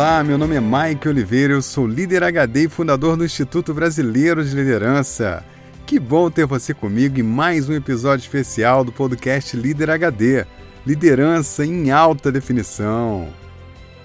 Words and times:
Olá, 0.00 0.24
meu 0.24 0.38
nome 0.38 0.56
é 0.56 0.60
Mike 0.62 1.06
Oliveira, 1.10 1.52
eu 1.52 1.60
sou 1.60 1.86
líder 1.86 2.24
HD 2.24 2.64
e 2.64 2.68
fundador 2.70 3.18
do 3.18 3.24
Instituto 3.24 3.74
Brasileiro 3.74 4.42
de 4.42 4.56
Liderança. 4.56 5.44
Que 5.84 6.00
bom 6.00 6.30
ter 6.30 6.46
você 6.46 6.72
comigo 6.72 7.20
em 7.20 7.22
mais 7.22 7.68
um 7.68 7.74
episódio 7.74 8.22
especial 8.22 8.82
do 8.82 8.90
podcast 8.90 9.54
Líder 9.54 9.90
HD 9.90 10.46
Liderança 10.86 11.66
em 11.66 11.90
Alta 11.90 12.32
Definição. 12.32 13.28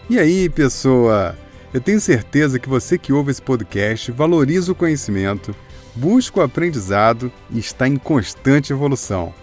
E 0.09 0.19
aí, 0.19 0.49
pessoa? 0.49 1.33
Eu 1.73 1.79
tenho 1.79 2.01
certeza 2.01 2.59
que 2.59 2.67
você 2.67 2.97
que 2.97 3.13
ouve 3.13 3.31
esse 3.31 3.41
podcast 3.41 4.11
valoriza 4.11 4.73
o 4.73 4.75
conhecimento, 4.75 5.55
busca 5.95 6.41
o 6.41 6.43
aprendizado 6.43 7.31
e 7.49 7.57
está 7.57 7.87
em 7.87 7.95
constante 7.95 8.73
evolução. 8.73 9.33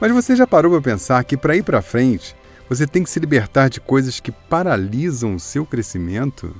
Mas 0.00 0.10
você 0.10 0.34
já 0.34 0.48
parou 0.48 0.72
para 0.72 0.82
pensar 0.82 1.22
que 1.22 1.36
para 1.36 1.54
ir 1.54 1.62
para 1.62 1.80
frente, 1.80 2.34
você 2.68 2.86
tem 2.86 3.02
que 3.02 3.10
se 3.10 3.20
libertar 3.20 3.68
de 3.68 3.80
coisas 3.80 4.18
que 4.18 4.32
paralisam 4.32 5.36
o 5.36 5.40
seu 5.40 5.64
crescimento? 5.64 6.54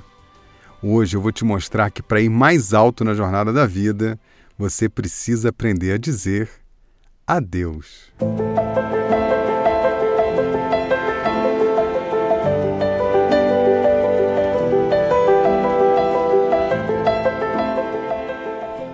Hoje 0.81 1.17
eu 1.17 1.21
vou 1.21 1.31
te 1.31 1.43
mostrar 1.43 1.91
que 1.91 2.01
para 2.01 2.21
ir 2.21 2.29
mais 2.29 2.73
alto 2.73 3.03
na 3.03 3.13
jornada 3.13 3.51
da 3.51 3.65
vida, 3.65 4.17
você 4.57 4.87
precisa 4.87 5.49
aprender 5.49 5.91
a 5.93 5.97
dizer 5.97 6.49
adeus. 7.25 8.11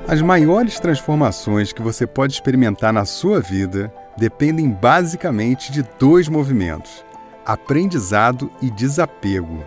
As 0.08 0.22
maiores 0.22 0.80
transformações 0.80 1.72
que 1.74 1.82
você 1.82 2.06
pode 2.06 2.34
experimentar 2.34 2.94
na 2.94 3.06
sua 3.06 3.40
vida 3.40 3.92
dependem 4.18 4.70
basicamente 4.70 5.72
de 5.72 5.84
dois 6.00 6.28
movimentos: 6.28 7.04
aprendizado 7.46 8.52
e 8.62 8.70
desapego. 8.70 9.64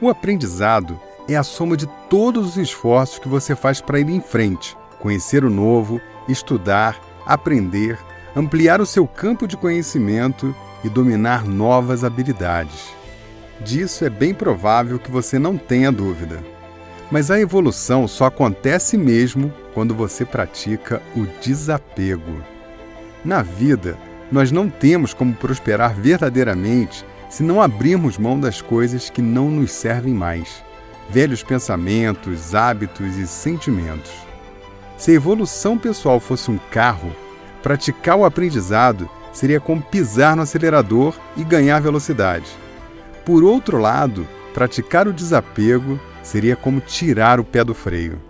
O 0.00 0.08
aprendizado 0.08 0.98
é 1.28 1.36
a 1.36 1.42
soma 1.42 1.76
de 1.76 1.86
todos 2.08 2.50
os 2.50 2.56
esforços 2.56 3.18
que 3.18 3.28
você 3.28 3.56
faz 3.56 3.80
para 3.80 3.98
ir 3.98 4.08
em 4.10 4.20
frente, 4.20 4.76
conhecer 5.00 5.44
o 5.44 5.50
novo, 5.50 6.00
estudar, 6.28 7.00
aprender, 7.26 7.98
ampliar 8.36 8.80
o 8.80 8.86
seu 8.86 9.06
campo 9.06 9.46
de 9.46 9.56
conhecimento 9.56 10.54
e 10.82 10.88
dominar 10.88 11.44
novas 11.44 12.04
habilidades. 12.04 12.92
Disso 13.60 14.04
é 14.04 14.10
bem 14.10 14.34
provável 14.34 14.98
que 14.98 15.10
você 15.10 15.38
não 15.38 15.56
tenha 15.56 15.90
dúvida. 15.90 16.42
Mas 17.10 17.30
a 17.30 17.38
evolução 17.38 18.08
só 18.08 18.26
acontece 18.26 18.96
mesmo 18.98 19.52
quando 19.72 19.94
você 19.94 20.24
pratica 20.24 21.00
o 21.16 21.26
desapego. 21.40 22.53
Na 23.24 23.42
vida, 23.42 23.96
nós 24.30 24.52
não 24.52 24.68
temos 24.68 25.14
como 25.14 25.32
prosperar 25.32 25.94
verdadeiramente 25.94 27.04
se 27.30 27.42
não 27.42 27.62
abrirmos 27.62 28.18
mão 28.18 28.38
das 28.38 28.60
coisas 28.60 29.08
que 29.08 29.22
não 29.22 29.50
nos 29.50 29.72
servem 29.72 30.12
mais, 30.12 30.62
velhos 31.08 31.42
pensamentos, 31.42 32.54
hábitos 32.54 33.16
e 33.16 33.26
sentimentos. 33.26 34.12
Se 34.96 35.10
a 35.10 35.14
evolução 35.14 35.78
pessoal 35.78 36.20
fosse 36.20 36.50
um 36.50 36.58
carro, 36.70 37.12
praticar 37.62 38.16
o 38.16 38.24
aprendizado 38.24 39.08
seria 39.32 39.58
como 39.58 39.82
pisar 39.82 40.36
no 40.36 40.42
acelerador 40.42 41.14
e 41.36 41.42
ganhar 41.42 41.80
velocidade. 41.80 42.46
Por 43.24 43.42
outro 43.42 43.78
lado, 43.78 44.28
praticar 44.52 45.08
o 45.08 45.12
desapego 45.12 45.98
seria 46.22 46.54
como 46.54 46.80
tirar 46.80 47.40
o 47.40 47.44
pé 47.44 47.64
do 47.64 47.74
freio. 47.74 48.20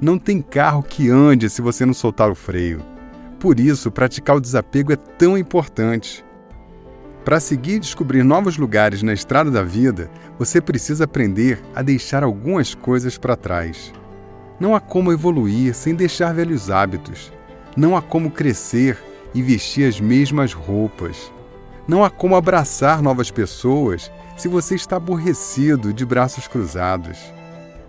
Não 0.00 0.18
tem 0.18 0.40
carro 0.40 0.82
que 0.82 1.10
ande 1.10 1.50
se 1.50 1.60
você 1.60 1.84
não 1.84 1.92
soltar 1.92 2.30
o 2.30 2.34
freio. 2.34 2.91
Por 3.42 3.58
isso, 3.58 3.90
praticar 3.90 4.36
o 4.36 4.40
desapego 4.40 4.92
é 4.92 4.96
tão 4.96 5.36
importante. 5.36 6.24
Para 7.24 7.40
seguir 7.40 7.74
e 7.74 7.80
descobrir 7.80 8.22
novos 8.22 8.56
lugares 8.56 9.02
na 9.02 9.12
estrada 9.12 9.50
da 9.50 9.64
vida, 9.64 10.08
você 10.38 10.60
precisa 10.60 11.06
aprender 11.06 11.60
a 11.74 11.82
deixar 11.82 12.22
algumas 12.22 12.72
coisas 12.72 13.18
para 13.18 13.34
trás. 13.34 13.92
Não 14.60 14.76
há 14.76 14.80
como 14.80 15.12
evoluir 15.12 15.74
sem 15.74 15.92
deixar 15.92 16.32
velhos 16.32 16.70
hábitos. 16.70 17.32
Não 17.76 17.96
há 17.96 18.00
como 18.00 18.30
crescer 18.30 18.96
e 19.34 19.42
vestir 19.42 19.88
as 19.88 19.98
mesmas 19.98 20.52
roupas. 20.52 21.32
Não 21.88 22.04
há 22.04 22.10
como 22.10 22.36
abraçar 22.36 23.02
novas 23.02 23.28
pessoas 23.28 24.08
se 24.36 24.46
você 24.46 24.76
está 24.76 24.98
aborrecido 24.98 25.92
de 25.92 26.06
braços 26.06 26.46
cruzados. 26.46 27.18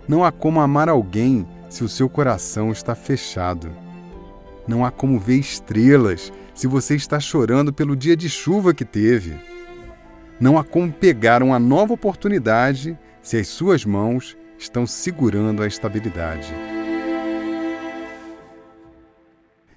Não 0.08 0.24
há 0.24 0.32
como 0.32 0.60
amar 0.60 0.88
alguém 0.88 1.46
se 1.70 1.84
o 1.84 1.88
seu 1.88 2.08
coração 2.08 2.72
está 2.72 2.96
fechado. 2.96 3.83
Não 4.66 4.84
há 4.84 4.90
como 4.90 5.18
ver 5.18 5.36
estrelas 5.36 6.32
se 6.54 6.66
você 6.66 6.94
está 6.94 7.20
chorando 7.20 7.72
pelo 7.72 7.94
dia 7.94 8.16
de 8.16 8.30
chuva 8.30 8.72
que 8.72 8.84
teve. 8.84 9.34
Não 10.40 10.56
há 10.56 10.64
como 10.64 10.92
pegar 10.92 11.42
uma 11.42 11.58
nova 11.58 11.92
oportunidade 11.92 12.98
se 13.22 13.36
as 13.36 13.48
suas 13.48 13.84
mãos 13.84 14.36
estão 14.58 14.86
segurando 14.86 15.62
a 15.62 15.66
estabilidade. 15.66 16.54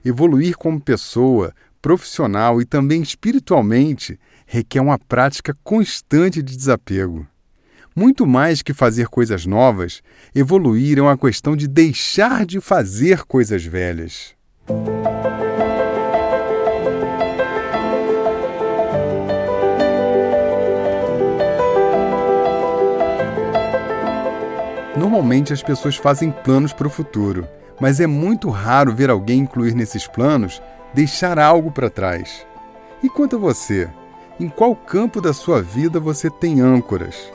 Evoluir 0.06 0.56
como 0.56 0.80
pessoa, 0.80 1.54
profissional 1.82 2.62
e 2.62 2.66
também 2.66 3.02
espiritualmente 3.02 4.18
requer 4.46 4.80
uma 4.80 4.98
prática 4.98 5.54
constante 5.64 6.42
de 6.42 6.56
desapego. 6.56 7.28
Muito 7.94 8.26
mais 8.26 8.62
que 8.62 8.74
fazer 8.74 9.08
coisas 9.08 9.46
novas, 9.46 10.02
evoluir 10.34 10.98
é 11.00 11.02
uma 11.02 11.18
questão 11.18 11.58
de 11.58 11.68
deixar 11.68 12.46
de 12.46 12.62
fazer 12.62 13.24
coisas 13.26 13.66
velhas. 13.66 14.37
Normalmente 24.96 25.54
as 25.54 25.62
pessoas 25.62 25.96
fazem 25.96 26.32
planos 26.32 26.74
para 26.74 26.88
o 26.88 26.90
futuro, 26.90 27.48
mas 27.80 28.00
é 28.00 28.08
muito 28.08 28.50
raro 28.50 28.94
ver 28.94 29.10
alguém 29.10 29.40
incluir 29.40 29.76
nesses 29.76 30.08
planos 30.08 30.62
deixar 30.94 31.38
algo 31.38 31.72
para 31.72 31.90
trás. 31.90 32.46
E 33.04 33.10
quanto 33.10 33.36
a 33.36 33.40
você? 33.40 33.90
Em 34.40 34.50
qual 34.50 34.76
campo 34.76 35.22
da 35.22 35.34
sua 35.34 35.62
vida 35.62 36.00
você 36.00 36.30
tem 36.30 36.62
âncoras? 36.62 37.32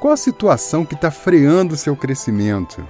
Qual 0.00 0.12
a 0.12 0.16
situação 0.16 0.84
que 0.84 0.94
está 0.94 1.10
freando 1.10 1.74
o 1.74 1.76
seu 1.76 1.94
crescimento? 1.94 2.82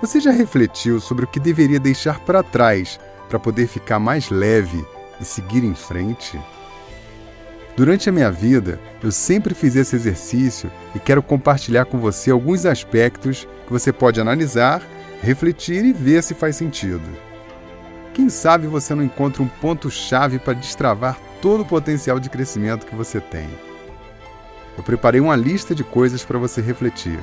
Você 0.00 0.18
já 0.18 0.30
refletiu 0.30 0.98
sobre 0.98 1.26
o 1.26 1.28
que 1.28 1.38
deveria 1.38 1.78
deixar 1.78 2.20
para 2.20 2.42
trás 2.42 2.98
para 3.28 3.38
poder 3.38 3.66
ficar 3.66 3.98
mais 3.98 4.30
leve 4.30 4.82
e 5.20 5.24
seguir 5.26 5.62
em 5.62 5.74
frente? 5.74 6.40
Durante 7.76 8.08
a 8.08 8.12
minha 8.12 8.30
vida, 8.30 8.80
eu 9.02 9.12
sempre 9.12 9.54
fiz 9.54 9.76
esse 9.76 9.94
exercício 9.94 10.70
e 10.94 10.98
quero 10.98 11.22
compartilhar 11.22 11.84
com 11.84 11.98
você 11.98 12.30
alguns 12.30 12.64
aspectos 12.64 13.46
que 13.66 13.72
você 13.72 13.92
pode 13.92 14.18
analisar, 14.18 14.82
refletir 15.20 15.84
e 15.84 15.92
ver 15.92 16.22
se 16.22 16.32
faz 16.34 16.56
sentido. 16.56 17.04
Quem 18.14 18.30
sabe 18.30 18.66
você 18.66 18.94
não 18.94 19.04
encontra 19.04 19.42
um 19.42 19.48
ponto-chave 19.48 20.38
para 20.38 20.54
destravar 20.54 21.18
todo 21.42 21.60
o 21.60 21.66
potencial 21.66 22.18
de 22.18 22.30
crescimento 22.30 22.86
que 22.86 22.96
você 22.96 23.20
tem. 23.20 23.48
Eu 24.78 24.82
preparei 24.82 25.20
uma 25.20 25.36
lista 25.36 25.74
de 25.74 25.84
coisas 25.84 26.24
para 26.24 26.38
você 26.38 26.62
refletir. 26.62 27.18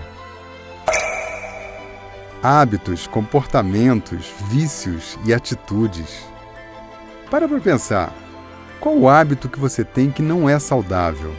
Hábitos, 2.50 3.08
comportamentos, 3.08 4.34
vícios 4.50 5.20
e 5.26 5.34
atitudes. 5.34 6.24
Para 7.30 7.46
para 7.46 7.60
pensar. 7.60 8.16
Qual 8.80 8.98
o 8.98 9.10
hábito 9.10 9.50
que 9.50 9.60
você 9.60 9.84
tem 9.84 10.10
que 10.10 10.22
não 10.22 10.48
é 10.48 10.58
saudável? 10.58 11.36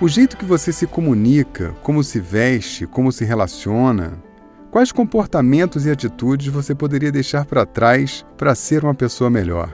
O 0.00 0.08
jeito 0.08 0.36
que 0.36 0.44
você 0.44 0.72
se 0.72 0.88
comunica, 0.88 1.72
como 1.84 2.02
se 2.02 2.18
veste, 2.18 2.84
como 2.84 3.12
se 3.12 3.24
relaciona, 3.24 4.18
quais 4.72 4.90
comportamentos 4.90 5.86
e 5.86 5.90
atitudes 5.92 6.48
você 6.48 6.74
poderia 6.74 7.12
deixar 7.12 7.44
para 7.44 7.64
trás 7.64 8.26
para 8.36 8.56
ser 8.56 8.82
uma 8.82 8.92
pessoa 8.92 9.30
melhor? 9.30 9.72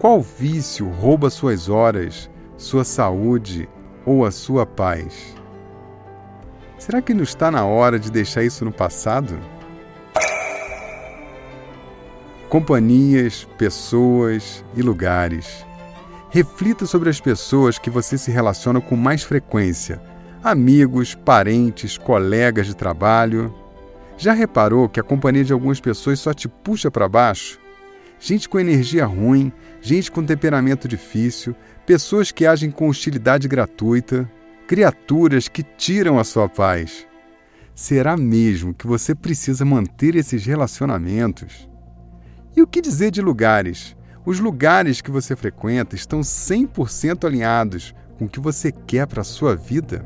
Qual 0.00 0.20
vício 0.20 0.88
rouba 0.88 1.30
suas 1.30 1.68
horas, 1.68 2.28
sua 2.56 2.82
saúde 2.82 3.68
ou 4.04 4.26
a 4.26 4.32
sua 4.32 4.66
paz? 4.66 5.36
Será 6.78 7.00
que 7.02 7.14
não 7.14 7.22
está 7.22 7.50
na 7.50 7.64
hora 7.64 7.98
de 7.98 8.10
deixar 8.10 8.42
isso 8.42 8.64
no 8.64 8.72
passado? 8.72 9.38
companhias, 12.48 13.46
pessoas 13.58 14.64
e 14.74 14.82
lugares. 14.82 15.64
Reflita 16.30 16.86
sobre 16.86 17.10
as 17.10 17.20
pessoas 17.20 17.78
que 17.78 17.90
você 17.90 18.16
se 18.16 18.30
relaciona 18.30 18.80
com 18.80 18.96
mais 18.96 19.22
frequência: 19.22 20.00
amigos, 20.42 21.14
parentes, 21.14 21.98
colegas 21.98 22.66
de 22.66 22.74
trabalho. 22.74 23.54
Já 24.18 24.32
reparou 24.32 24.88
que 24.88 24.98
a 24.98 25.02
companhia 25.02 25.44
de 25.44 25.52
algumas 25.52 25.80
pessoas 25.80 26.18
só 26.18 26.32
te 26.32 26.48
puxa 26.48 26.90
para 26.90 27.08
baixo? 27.08 27.60
Gente 28.18 28.48
com 28.48 28.58
energia 28.58 29.04
ruim, 29.04 29.52
gente 29.82 30.10
com 30.10 30.24
temperamento 30.24 30.88
difícil, 30.88 31.54
pessoas 31.84 32.32
que 32.32 32.46
agem 32.46 32.70
com 32.70 32.88
hostilidade 32.88 33.46
gratuita, 33.46 34.26
criaturas 34.66 35.46
que 35.46 35.62
tiram 35.62 36.18
a 36.18 36.24
sua 36.24 36.48
paz. 36.48 37.06
Será 37.74 38.16
mesmo 38.16 38.74
que 38.74 38.86
você 38.86 39.14
precisa 39.14 39.64
manter 39.64 40.16
esses 40.16 40.44
relacionamentos? 40.44 41.68
E 42.56 42.62
o 42.62 42.66
que 42.66 42.80
dizer 42.80 43.10
de 43.10 43.22
lugares? 43.22 43.96
Os 44.24 44.40
lugares 44.40 45.00
que 45.00 45.10
você 45.10 45.36
frequenta 45.36 45.94
estão 45.94 46.20
100% 46.20 47.24
alinhados 47.24 47.94
com 48.18 48.24
o 48.24 48.28
que 48.28 48.40
você 48.40 48.72
quer 48.72 49.06
para 49.06 49.20
a 49.20 49.24
sua 49.24 49.54
vida? 49.54 50.04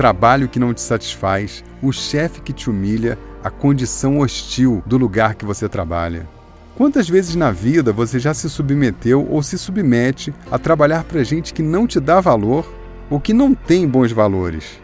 Trabalho 0.00 0.48
que 0.48 0.58
não 0.58 0.72
te 0.72 0.80
satisfaz, 0.80 1.62
o 1.82 1.92
chefe 1.92 2.40
que 2.40 2.54
te 2.54 2.70
humilha, 2.70 3.18
a 3.44 3.50
condição 3.50 4.20
hostil 4.20 4.82
do 4.86 4.96
lugar 4.96 5.34
que 5.34 5.44
você 5.44 5.68
trabalha. 5.68 6.26
Quantas 6.74 7.06
vezes 7.06 7.36
na 7.36 7.50
vida 7.50 7.92
você 7.92 8.18
já 8.18 8.32
se 8.32 8.48
submeteu 8.48 9.28
ou 9.28 9.42
se 9.42 9.58
submete 9.58 10.32
a 10.50 10.58
trabalhar 10.58 11.04
para 11.04 11.22
gente 11.22 11.52
que 11.52 11.62
não 11.62 11.86
te 11.86 12.00
dá 12.00 12.18
valor 12.18 12.66
ou 13.10 13.20
que 13.20 13.34
não 13.34 13.52
tem 13.52 13.86
bons 13.86 14.10
valores? 14.10 14.80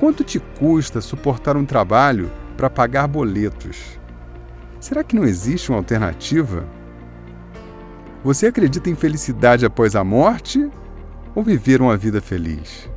Quanto 0.00 0.24
te 0.24 0.40
custa 0.40 1.00
suportar 1.00 1.56
um 1.56 1.64
trabalho 1.64 2.28
para 2.56 2.68
pagar 2.68 3.06
boletos? 3.06 4.00
Será 4.80 5.04
que 5.04 5.14
não 5.14 5.22
existe 5.22 5.70
uma 5.70 5.78
alternativa? 5.78 6.66
Você 8.24 8.48
acredita 8.48 8.90
em 8.90 8.96
felicidade 8.96 9.64
após 9.64 9.94
a 9.94 10.02
morte 10.02 10.68
ou 11.36 11.44
viver 11.44 11.80
uma 11.80 11.96
vida 11.96 12.20
feliz? 12.20 12.92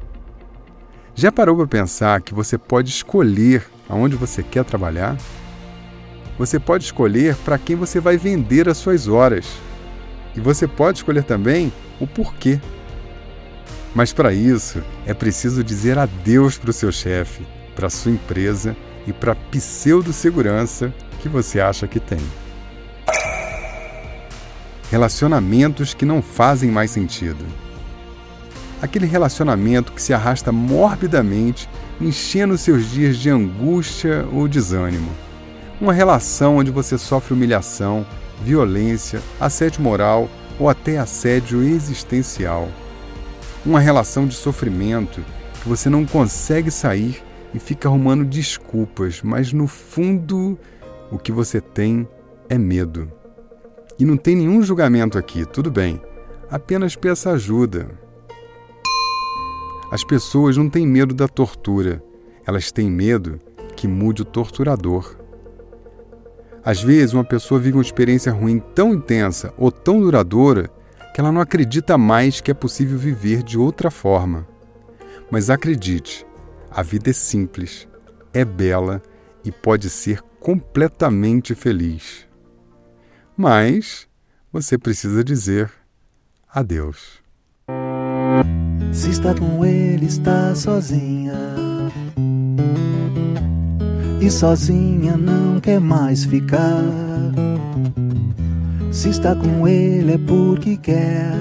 Já 1.20 1.32
parou 1.32 1.56
para 1.56 1.66
pensar 1.66 2.22
que 2.22 2.32
você 2.32 2.60
pode 2.60 2.92
escolher 2.92 3.66
aonde 3.90 4.16
você 4.16 4.44
quer 4.44 4.64
trabalhar? 4.64 5.18
Você 6.38 6.60
pode 6.60 6.84
escolher 6.84 7.36
para 7.38 7.58
quem 7.58 7.76
você 7.76 8.00
vai 8.00 8.18
vender 8.18 8.70
as 8.70 8.78
suas 8.78 9.08
horas. 9.08 9.48
E 10.36 10.40
você 10.40 10.68
pode 10.68 11.00
escolher 11.00 11.24
também 11.24 11.74
o 12.00 12.06
porquê. 12.06 12.62
Mas 13.96 14.14
para 14.14 14.32
isso, 14.32 14.84
é 15.08 15.14
preciso 15.16 15.64
dizer 15.64 15.98
adeus 15.98 16.56
para 16.56 16.70
o 16.70 16.74
seu 16.74 16.92
chefe, 16.92 17.44
para 17.76 17.88
a 17.88 17.90
sua 17.90 18.12
empresa 18.12 18.78
e 19.08 19.12
para 19.12 19.32
a 19.32 19.36
pseudo-segurança 19.36 20.94
que 21.20 21.28
você 21.28 21.60
acha 21.60 21.88
que 21.88 22.00
tem. 22.00 22.22
Relacionamentos 24.92 25.96
que 25.96 26.06
não 26.06 26.22
fazem 26.22 26.70
mais 26.70 26.92
sentido 26.92 27.44
aquele 28.82 29.06
relacionamento 29.06 29.92
que 29.92 30.02
se 30.02 30.14
arrasta 30.14 30.52
morbidamente, 30.52 31.70
enchendo 32.00 32.58
seus 32.58 32.90
dias 32.92 33.18
de 33.18 33.30
angústia 33.30 34.28
ou 34.32 34.48
desânimo. 34.48 35.10
Uma 35.80 35.94
relação 35.94 36.58
onde 36.58 36.72
você 36.72 36.98
sofre 36.98 37.34
humilhação, 37.34 38.06
violência, 38.44 39.22
assédio 39.40 39.82
moral 39.82 40.30
ou 40.60 40.70
até 40.70 40.98
assédio 40.98 41.64
existencial. 41.64 42.68
Uma 43.66 43.80
relação 43.80 44.28
de 44.28 44.36
sofrimento 44.36 45.24
que 45.62 45.68
você 45.68 45.90
não 45.90 46.06
consegue 46.06 46.72
sair 46.72 47.22
e 47.54 47.60
fica 47.60 47.88
arrumando 47.88 48.26
desculpas, 48.26 49.22
mas 49.22 49.54
no 49.54 49.68
fundo 49.68 50.58
o 51.12 51.18
que 51.18 51.32
você 51.32 51.60
tem 51.60 52.08
é 52.50 52.58
medo. 52.58 53.12
E 54.00 54.06
não 54.06 54.16
tem 54.16 54.36
nenhum 54.36 54.62
julgamento 54.62 55.18
aqui, 55.18 55.46
tudo 55.46 55.72
bem. 55.72 56.02
Apenas 56.50 56.96
peça 56.96 57.32
ajuda, 57.32 57.90
as 59.92 60.04
pessoas 60.04 60.58
não 60.58 60.70
têm 60.70 60.86
medo 60.86 61.14
da 61.14 61.28
tortura, 61.28 62.04
elas 62.46 62.72
têm 62.72 62.90
medo 62.90 63.40
que 63.76 63.88
mude 63.88 64.24
o 64.24 64.26
torturador. 64.26 65.18
Às 66.64 66.82
vezes, 66.82 67.14
uma 67.14 67.24
pessoa 67.24 67.60
vive 67.60 67.78
uma 67.78 67.84
experiência 67.84 68.32
ruim 68.32 68.60
tão 68.60 68.94
intensa 68.94 69.54
ou 69.58 69.72
tão 69.72 70.02
duradoura 70.02 70.70
que 71.14 71.22
ela 71.22 71.32
não 71.32 71.40
acredita 71.40 71.98
mais 71.98 72.42
que 72.42 72.52
é 72.52 72.54
possível 72.54 72.98
viver 72.98 73.42
de 73.42 73.58
outra 73.58 73.90
forma. 73.90 74.46
Mas 75.32 75.50
acredite, 75.50 76.26
a 76.70 76.84
vida 76.84 77.10
é 77.10 77.14
simples, 77.14 77.88
é 78.34 78.44
bela 78.44 79.02
e 79.44 79.52
pode 79.52 79.90
ser 79.90 80.22
completamente 80.40 81.56
feliz. 81.56 82.28
Mas 83.36 84.08
você 84.52 84.78
precisa 84.78 85.24
dizer 85.24 85.72
adeus. 86.50 87.27
Se 88.98 89.12
está 89.12 89.32
com 89.32 89.64
ele, 89.64 90.08
está 90.08 90.56
sozinha. 90.56 91.38
E 94.20 94.32
sozinha 94.32 95.16
não 95.16 95.60
quer 95.60 95.80
mais 95.80 96.26
ficar. 96.26 96.84
Se 98.92 99.10
está 99.10 99.36
com 99.36 99.68
ele 99.68 100.14
é 100.14 100.18
porque 100.18 100.78
quer, 100.78 101.32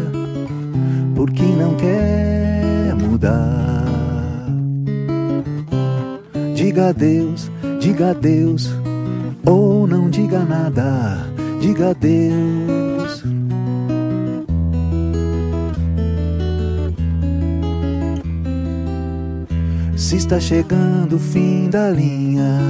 porque 1.15 1.43
não 1.43 1.75
quer 1.77 2.95
mudar. 2.95 3.87
Diga 6.55 6.91
adeus, 6.91 7.51
diga 7.81 8.11
adeus, 8.11 8.71
ou 9.47 9.87
não 9.87 10.11
diga 10.11 10.45
nada, 10.45 11.27
diga 11.59 11.93
adeus. 11.93 12.86
Se 19.97 20.17
está 20.17 20.39
chegando 20.39 21.17
o 21.17 21.19
fim 21.19 21.71
da 21.71 21.91
linha, 21.91 22.61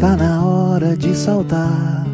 tá 0.00 0.16
na 0.16 0.42
hora 0.42 0.96
de 0.96 1.14
saltar. 1.14 2.06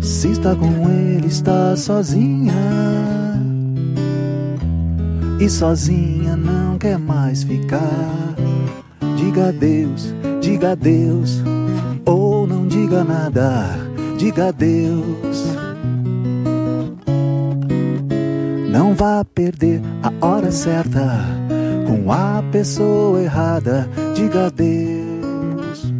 Se 0.00 0.28
está 0.28 0.56
com 0.56 0.88
ele, 0.90 1.26
está 1.26 1.76
sozinha. 1.76 2.54
E 5.38 5.48
sozinha 5.50 6.34
não 6.34 6.78
quer 6.78 6.98
mais 6.98 7.42
ficar. 7.42 8.34
Diga 9.14 9.50
adeus, 9.50 10.14
diga 10.40 10.72
adeus, 10.72 11.42
ou 12.06 12.46
não 12.46 12.66
diga 12.66 13.04
nada, 13.04 13.76
diga 14.16 14.48
adeus. 14.48 15.27
Não 18.78 18.94
vá 18.94 19.24
perder 19.24 19.80
a 20.04 20.24
hora 20.24 20.52
certa 20.52 21.18
com 21.84 22.12
a 22.12 22.40
pessoa 22.52 23.20
errada. 23.20 23.90
Diga 24.14 24.46
adeus. 24.46 25.92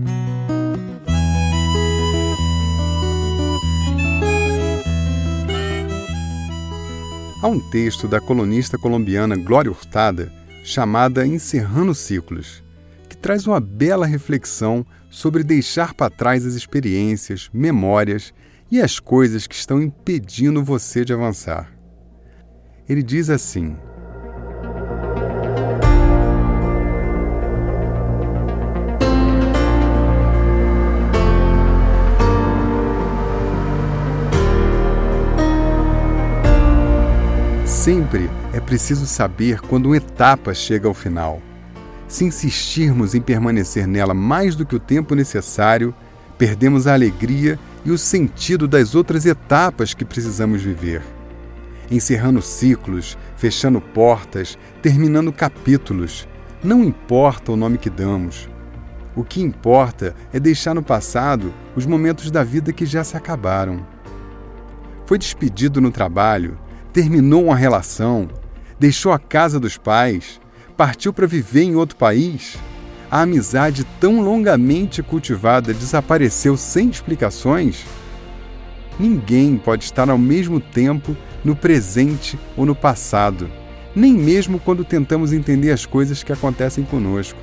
Há 7.42 7.48
um 7.48 7.58
texto 7.58 8.06
da 8.06 8.20
colunista 8.20 8.78
colombiana 8.78 9.34
Glória 9.34 9.72
Hurtada 9.72 10.32
chamada 10.62 11.26
Encerrando 11.26 11.96
Ciclos, 11.96 12.62
que 13.08 13.16
traz 13.16 13.44
uma 13.44 13.58
bela 13.58 14.06
reflexão 14.06 14.86
sobre 15.10 15.42
deixar 15.42 15.94
para 15.94 16.14
trás 16.14 16.46
as 16.46 16.54
experiências, 16.54 17.50
memórias 17.52 18.32
e 18.70 18.80
as 18.80 19.00
coisas 19.00 19.48
que 19.48 19.56
estão 19.56 19.82
impedindo 19.82 20.62
você 20.62 21.04
de 21.04 21.12
avançar. 21.12 21.76
Ele 22.88 23.02
diz 23.02 23.28
assim: 23.28 23.76
Sempre 37.66 38.30
é 38.54 38.60
preciso 38.60 39.06
saber 39.06 39.60
quando 39.60 39.86
uma 39.86 39.96
etapa 39.98 40.54
chega 40.54 40.88
ao 40.88 40.94
final. 40.94 41.42
Se 42.06 42.24
insistirmos 42.24 43.14
em 43.14 43.20
permanecer 43.20 43.86
nela 43.86 44.14
mais 44.14 44.56
do 44.56 44.64
que 44.64 44.74
o 44.74 44.80
tempo 44.80 45.14
necessário, 45.14 45.94
perdemos 46.38 46.86
a 46.86 46.94
alegria 46.94 47.58
e 47.84 47.90
o 47.90 47.98
sentido 47.98 48.66
das 48.66 48.94
outras 48.94 49.26
etapas 49.26 49.92
que 49.92 50.06
precisamos 50.06 50.62
viver 50.62 51.02
encerrando 51.90 52.42
ciclos, 52.42 53.16
fechando 53.36 53.80
portas, 53.80 54.58
terminando 54.82 55.32
capítulos. 55.32 56.28
Não 56.62 56.84
importa 56.84 57.52
o 57.52 57.56
nome 57.56 57.78
que 57.78 57.88
damos. 57.90 58.48
O 59.14 59.24
que 59.24 59.40
importa 59.40 60.14
é 60.32 60.38
deixar 60.38 60.74
no 60.74 60.82
passado 60.82 61.52
os 61.74 61.86
momentos 61.86 62.30
da 62.30 62.44
vida 62.44 62.72
que 62.72 62.86
já 62.86 63.02
se 63.02 63.16
acabaram. 63.16 63.84
Foi 65.06 65.18
despedido 65.18 65.80
no 65.80 65.90
trabalho, 65.90 66.58
terminou 66.92 67.46
uma 67.46 67.56
relação, 67.56 68.28
deixou 68.78 69.12
a 69.12 69.18
casa 69.18 69.58
dos 69.58 69.76
pais, 69.76 70.40
partiu 70.76 71.12
para 71.12 71.26
viver 71.26 71.62
em 71.62 71.74
outro 71.74 71.96
país. 71.96 72.56
A 73.10 73.22
amizade 73.22 73.84
tão 73.98 74.20
longamente 74.20 75.02
cultivada 75.02 75.72
desapareceu 75.72 76.56
sem 76.56 76.90
explicações? 76.90 77.84
Ninguém 79.00 79.56
pode 79.56 79.84
estar 79.84 80.10
ao 80.10 80.18
mesmo 80.18 80.60
tempo 80.60 81.16
no 81.44 81.54
presente 81.54 82.38
ou 82.56 82.66
no 82.66 82.74
passado, 82.74 83.50
nem 83.94 84.12
mesmo 84.12 84.58
quando 84.58 84.84
tentamos 84.84 85.32
entender 85.32 85.70
as 85.70 85.86
coisas 85.86 86.22
que 86.22 86.32
acontecem 86.32 86.84
conosco. 86.84 87.40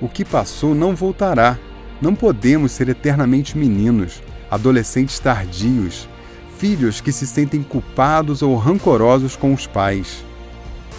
O 0.00 0.08
que 0.08 0.24
passou 0.24 0.74
não 0.74 0.94
voltará. 0.94 1.58
Não 2.00 2.14
podemos 2.14 2.72
ser 2.72 2.88
eternamente 2.88 3.58
meninos, 3.58 4.22
adolescentes 4.50 5.18
tardios, 5.18 6.08
filhos 6.56 7.00
que 7.00 7.12
se 7.12 7.26
sentem 7.26 7.62
culpados 7.62 8.40
ou 8.40 8.56
rancorosos 8.56 9.36
com 9.36 9.52
os 9.52 9.66
pais, 9.66 10.24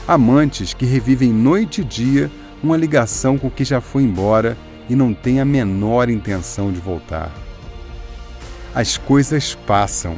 amantes 0.07 0.73
que 0.73 0.85
revivem 0.85 1.33
noite 1.33 1.81
e 1.81 1.83
dia 1.83 2.31
uma 2.63 2.77
ligação 2.77 3.37
com 3.37 3.47
o 3.47 3.51
que 3.51 3.63
já 3.63 3.81
foi 3.81 4.03
embora 4.03 4.55
e 4.87 4.95
não 4.95 5.13
têm 5.13 5.39
a 5.39 5.45
menor 5.45 6.09
intenção 6.09 6.71
de 6.71 6.79
voltar. 6.79 7.31
As 8.73 8.97
coisas 8.97 9.55
passam 9.55 10.15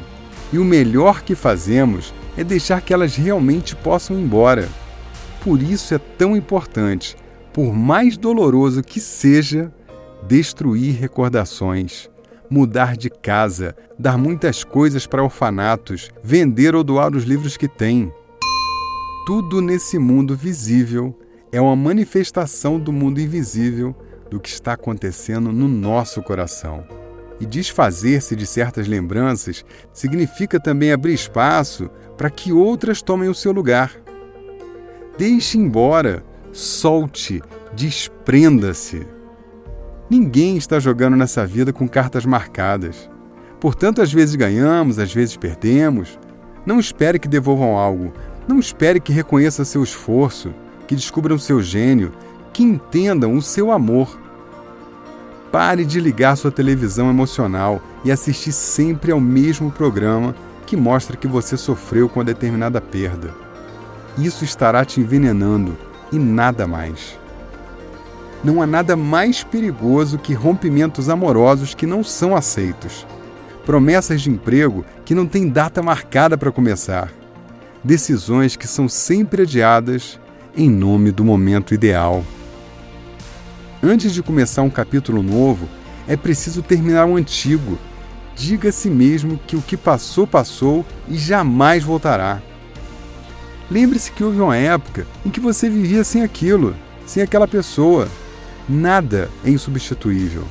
e 0.53 0.60
o 0.60 0.63
melhor 0.63 1.24
que 1.24 1.33
fazemos 1.33 2.13
é 2.38 2.43
deixar 2.43 2.79
que 2.79 2.93
elas 2.93 3.15
realmente 3.15 3.75
possam 3.75 4.17
ir 4.17 4.22
embora. 4.22 4.69
Por 5.43 5.60
isso 5.60 5.95
é 5.95 5.98
tão 5.98 6.38
importante, 6.38 7.17
por 7.51 7.74
mais 7.74 8.15
doloroso 8.15 8.83
que 8.83 9.01
seja, 9.01 9.74
destruir 10.27 10.93
recordações, 10.93 12.07
mudar 12.48 12.95
de 12.95 13.10
casa, 13.10 13.75
dar 13.98 14.15
muitas 14.15 14.63
coisas 14.63 15.07
para 15.07 15.24
orfanatos, 15.24 16.12
vender 16.24 16.75
ou 16.75 16.83
doar 16.83 17.15
os 17.15 17.24
livros 17.24 17.57
que 17.57 17.67
tem. 17.67 18.13
Tudo 19.25 19.60
nesse 19.60 19.98
mundo 19.98 20.36
visível 20.36 21.19
é 21.51 21.60
uma 21.60 21.75
manifestação 21.75 22.79
do 22.79 22.93
mundo 22.93 23.19
invisível 23.19 23.95
do 24.29 24.39
que 24.39 24.50
está 24.50 24.74
acontecendo 24.74 25.51
no 25.51 25.67
nosso 25.67 26.22
coração. 26.22 26.86
E 27.39 27.45
desfazer-se 27.45 28.35
de 28.35 28.45
certas 28.45 28.87
lembranças 28.87 29.65
significa 29.91 30.59
também 30.59 30.91
abrir 30.91 31.13
espaço 31.13 31.89
para 32.17 32.29
que 32.29 32.53
outras 32.53 33.01
tomem 33.01 33.29
o 33.29 33.35
seu 33.35 33.51
lugar. 33.51 33.91
Deixe 35.17 35.57
embora, 35.57 36.23
solte, 36.51 37.41
desprenda-se. 37.75 39.05
Ninguém 40.09 40.57
está 40.57 40.79
jogando 40.79 41.15
nessa 41.15 41.45
vida 41.45 41.73
com 41.73 41.87
cartas 41.87 42.25
marcadas. 42.25 43.09
Portanto, 43.59 44.01
às 44.01 44.11
vezes 44.11 44.35
ganhamos, 44.35 44.99
às 44.99 45.13
vezes 45.13 45.37
perdemos. 45.37 46.19
Não 46.65 46.79
espere 46.79 47.17
que 47.17 47.27
devolvam 47.27 47.77
algo. 47.77 48.13
Não 48.47 48.59
espere 48.59 48.99
que 48.99 49.13
reconheça 49.13 49.63
seu 49.63 49.81
esforço, 49.83 50.53
que 50.87 50.95
descubram 50.95 51.37
seu 51.37 51.61
gênio, 51.61 52.11
que 52.51 52.61
entendam 52.61 53.33
o 53.35 53.41
seu 53.41 53.71
amor. 53.71 54.19
Pare 55.53 55.86
de 55.86 56.00
ligar 56.00 56.36
sua 56.36 56.50
televisão 56.50 57.12
emocional 57.12 57.79
e 58.03 58.12
assistir 58.12 58.51
sempre 58.51 59.12
ao 59.12 59.19
mesmo 59.19 59.69
programa 59.69 60.36
que 60.65 60.75
mostra 60.75 61.15
que 61.15 61.27
você 61.27 61.55
sofreu 61.55 62.10
com 62.10 62.24
determinada 62.24 62.81
perda. 62.81 63.36
Isso 64.17 64.43
estará 64.43 64.83
te 64.83 65.00
envenenando 65.00 65.77
e 66.12 66.17
nada 66.17 66.65
mais. 66.65 67.19
Não 68.43 68.63
há 68.63 68.65
nada 68.65 68.95
mais 68.95 69.43
perigoso 69.43 70.17
que 70.17 70.33
rompimentos 70.33 71.07
amorosos 71.07 71.75
que 71.75 71.86
não 71.86 72.03
são 72.03 72.36
aceitos, 72.36 73.05
promessas 73.63 74.24
de 74.24 74.31
emprego 74.31 74.83
que 75.05 75.13
não 75.13 75.27
têm 75.27 75.48
data 75.48 75.83
marcada 75.83 76.36
para 76.36 76.51
começar, 76.51 77.13
decisões 77.83 78.55
que 78.55 78.67
são 78.67 78.89
sempre 78.89 79.43
adiadas 79.43 80.19
em 80.57 80.67
nome 80.67 81.12
do 81.12 81.24
momento 81.24 81.75
ideal. 81.75 82.24
Antes 83.85 84.13
de 84.13 84.23
começar 84.23 84.61
um 84.61 84.69
capítulo 84.69 85.21
novo, 85.21 85.67
é 86.07 86.15
preciso 86.15 86.61
terminar 86.61 87.05
o 87.05 87.17
antigo. 87.17 87.77
Diga 88.33 88.69
a 88.69 88.71
si 88.71 88.89
mesmo 88.89 89.37
que 89.45 89.57
o 89.57 89.61
que 89.61 89.75
passou, 89.75 90.25
passou 90.25 90.85
e 91.09 91.17
jamais 91.17 91.83
voltará. 91.83 92.41
Lembre-se 93.69 94.09
que 94.13 94.23
houve 94.23 94.39
uma 94.39 94.55
época 94.55 95.05
em 95.25 95.29
que 95.29 95.41
você 95.41 95.69
vivia 95.69 96.05
sem 96.05 96.23
aquilo, 96.23 96.73
sem 97.05 97.21
aquela 97.21 97.45
pessoa. 97.45 98.07
Nada 98.69 99.29
é 99.43 99.49
insubstituível. 99.49 100.45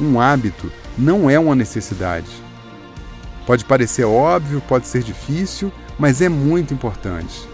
Um 0.00 0.20
hábito 0.20 0.68
não 0.98 1.30
é 1.30 1.38
uma 1.38 1.54
necessidade. 1.54 2.26
Pode 3.46 3.64
parecer 3.64 4.04
óbvio, 4.04 4.60
pode 4.66 4.88
ser 4.88 5.04
difícil, 5.04 5.72
mas 5.96 6.20
é 6.20 6.28
muito 6.28 6.74
importante. 6.74 7.48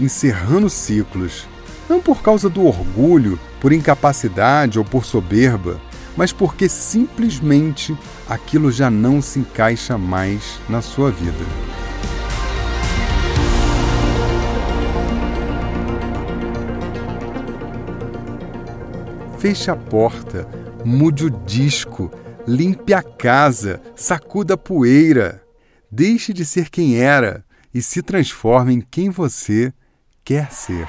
Encerrando 0.00 0.68
ciclos, 0.68 1.46
não 1.88 2.00
por 2.00 2.22
causa 2.22 2.48
do 2.48 2.66
orgulho, 2.66 3.38
por 3.60 3.72
incapacidade 3.72 4.78
ou 4.78 4.84
por 4.84 5.04
soberba, 5.04 5.80
mas 6.16 6.32
porque 6.32 6.68
simplesmente 6.68 7.96
aquilo 8.28 8.70
já 8.70 8.90
não 8.90 9.22
se 9.22 9.38
encaixa 9.38 9.96
mais 9.96 10.60
na 10.68 10.82
sua 10.82 11.10
vida. 11.10 11.44
Feche 19.38 19.70
a 19.70 19.76
porta, 19.76 20.48
mude 20.84 21.26
o 21.26 21.30
disco, 21.30 22.10
limpe 22.44 22.92
a 22.92 23.02
casa, 23.02 23.80
sacuda 23.94 24.54
a 24.54 24.56
poeira. 24.56 25.40
Deixe 25.88 26.32
de 26.32 26.44
ser 26.44 26.68
quem 26.68 26.98
era 26.98 27.44
e 27.72 27.80
se 27.80 28.02
transforme 28.02 28.74
em 28.74 28.80
quem 28.80 29.10
você 29.10 29.72
quer 30.24 30.50
ser. 30.50 30.88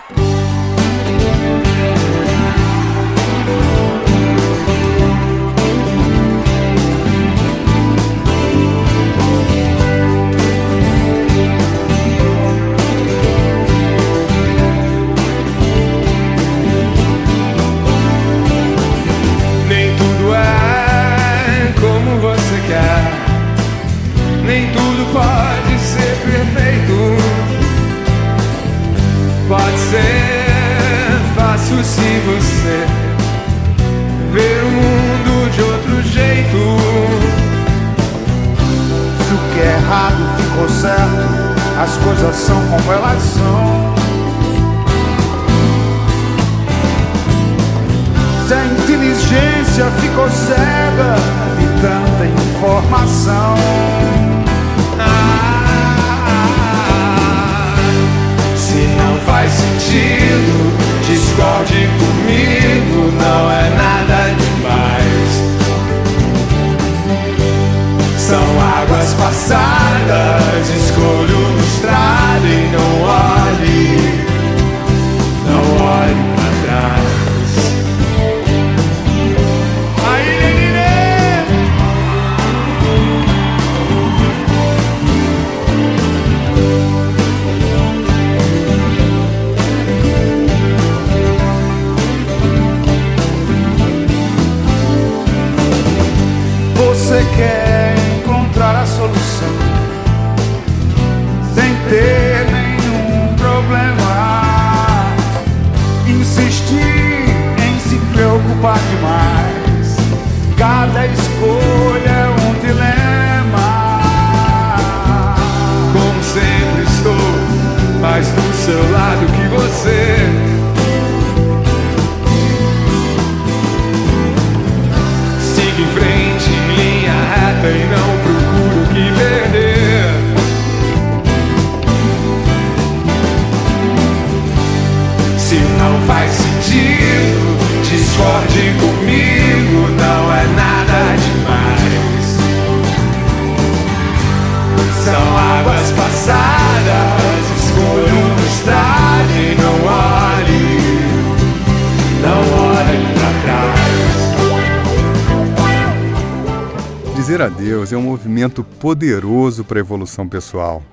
Dizer 157.29 157.43
adeus 157.43 157.93
é 157.93 157.97
um 157.97 158.01
movimento 158.01 158.63
poderoso 158.63 159.63
para 159.63 159.77
a 159.77 159.81
evolução 159.81 160.27
pessoal. 160.27 160.83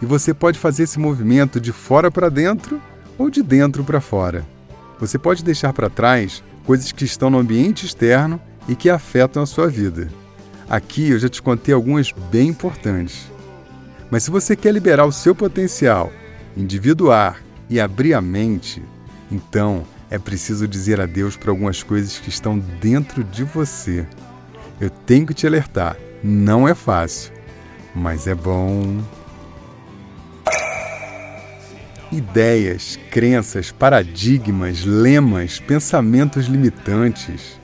E 0.00 0.06
você 0.06 0.32
pode 0.32 0.56
fazer 0.56 0.84
esse 0.84 1.00
movimento 1.00 1.60
de 1.60 1.72
fora 1.72 2.12
para 2.12 2.28
dentro 2.28 2.80
ou 3.18 3.28
de 3.28 3.42
dentro 3.42 3.82
para 3.82 4.00
fora. 4.00 4.46
Você 5.00 5.18
pode 5.18 5.42
deixar 5.42 5.72
para 5.72 5.90
trás 5.90 6.44
coisas 6.64 6.92
que 6.92 7.04
estão 7.04 7.28
no 7.28 7.40
ambiente 7.40 7.86
externo 7.86 8.40
e 8.68 8.76
que 8.76 8.88
afetam 8.88 9.42
a 9.42 9.46
sua 9.46 9.66
vida. 9.66 10.08
Aqui 10.68 11.10
eu 11.10 11.18
já 11.18 11.28
te 11.28 11.42
contei 11.42 11.74
algumas 11.74 12.12
bem 12.30 12.50
importantes. 12.50 13.28
Mas 14.12 14.22
se 14.22 14.30
você 14.30 14.54
quer 14.54 14.72
liberar 14.72 15.06
o 15.06 15.12
seu 15.12 15.34
potencial, 15.34 16.12
individuar 16.56 17.42
e 17.68 17.80
abrir 17.80 18.14
a 18.14 18.20
mente, 18.20 18.80
então 19.28 19.82
é 20.08 20.20
preciso 20.20 20.68
dizer 20.68 21.00
adeus 21.00 21.36
para 21.36 21.50
algumas 21.50 21.82
coisas 21.82 22.16
que 22.16 22.28
estão 22.28 22.60
dentro 22.80 23.24
de 23.24 23.42
você. 23.42 24.06
Eu 24.80 24.88
tenho 24.88 25.26
que 25.26 25.34
te 25.34 25.46
alertar, 25.46 25.94
não 26.24 26.66
é 26.66 26.74
fácil, 26.74 27.32
mas 27.94 28.26
é 28.26 28.34
bom. 28.34 29.02
Ideias, 32.10 32.98
crenças, 33.10 33.70
paradigmas, 33.70 34.82
lemas, 34.84 35.60
pensamentos 35.60 36.46
limitantes. 36.46 37.60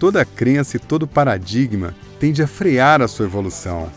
Toda 0.00 0.24
crença 0.24 0.76
e 0.76 0.80
todo 0.80 1.06
paradigma 1.06 1.94
tende 2.18 2.42
a 2.42 2.46
frear 2.48 3.00
a 3.00 3.06
sua 3.06 3.26
evolução. 3.26 3.88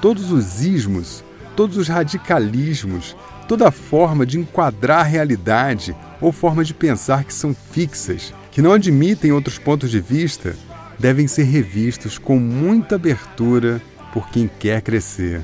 Todos 0.00 0.32
os 0.32 0.62
ismos, 0.62 1.22
todos 1.54 1.76
os 1.76 1.88
radicalismos, 1.88 3.14
toda 3.46 3.70
forma 3.70 4.24
de 4.24 4.38
enquadrar 4.38 5.00
a 5.00 5.08
realidade 5.08 5.94
ou 6.22 6.32
forma 6.32 6.64
de 6.64 6.72
pensar 6.72 7.24
que 7.24 7.34
são 7.34 7.54
fixas, 7.54 8.32
que 8.50 8.62
não 8.62 8.72
admitem 8.72 9.30
outros 9.30 9.58
pontos 9.58 9.90
de 9.90 10.00
vista, 10.00 10.56
devem 11.02 11.26
ser 11.26 11.42
revistos 11.42 12.16
com 12.16 12.38
muita 12.38 12.94
abertura 12.94 13.82
por 14.12 14.28
quem 14.30 14.46
quer 14.46 14.80
crescer. 14.80 15.42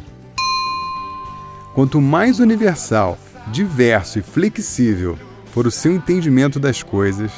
Quanto 1.74 2.00
mais 2.00 2.38
universal, 2.38 3.18
diverso 3.48 4.20
e 4.20 4.22
flexível 4.22 5.18
for 5.46 5.66
o 5.66 5.70
seu 5.70 5.92
entendimento 5.92 6.60
das 6.60 6.84
coisas, 6.84 7.32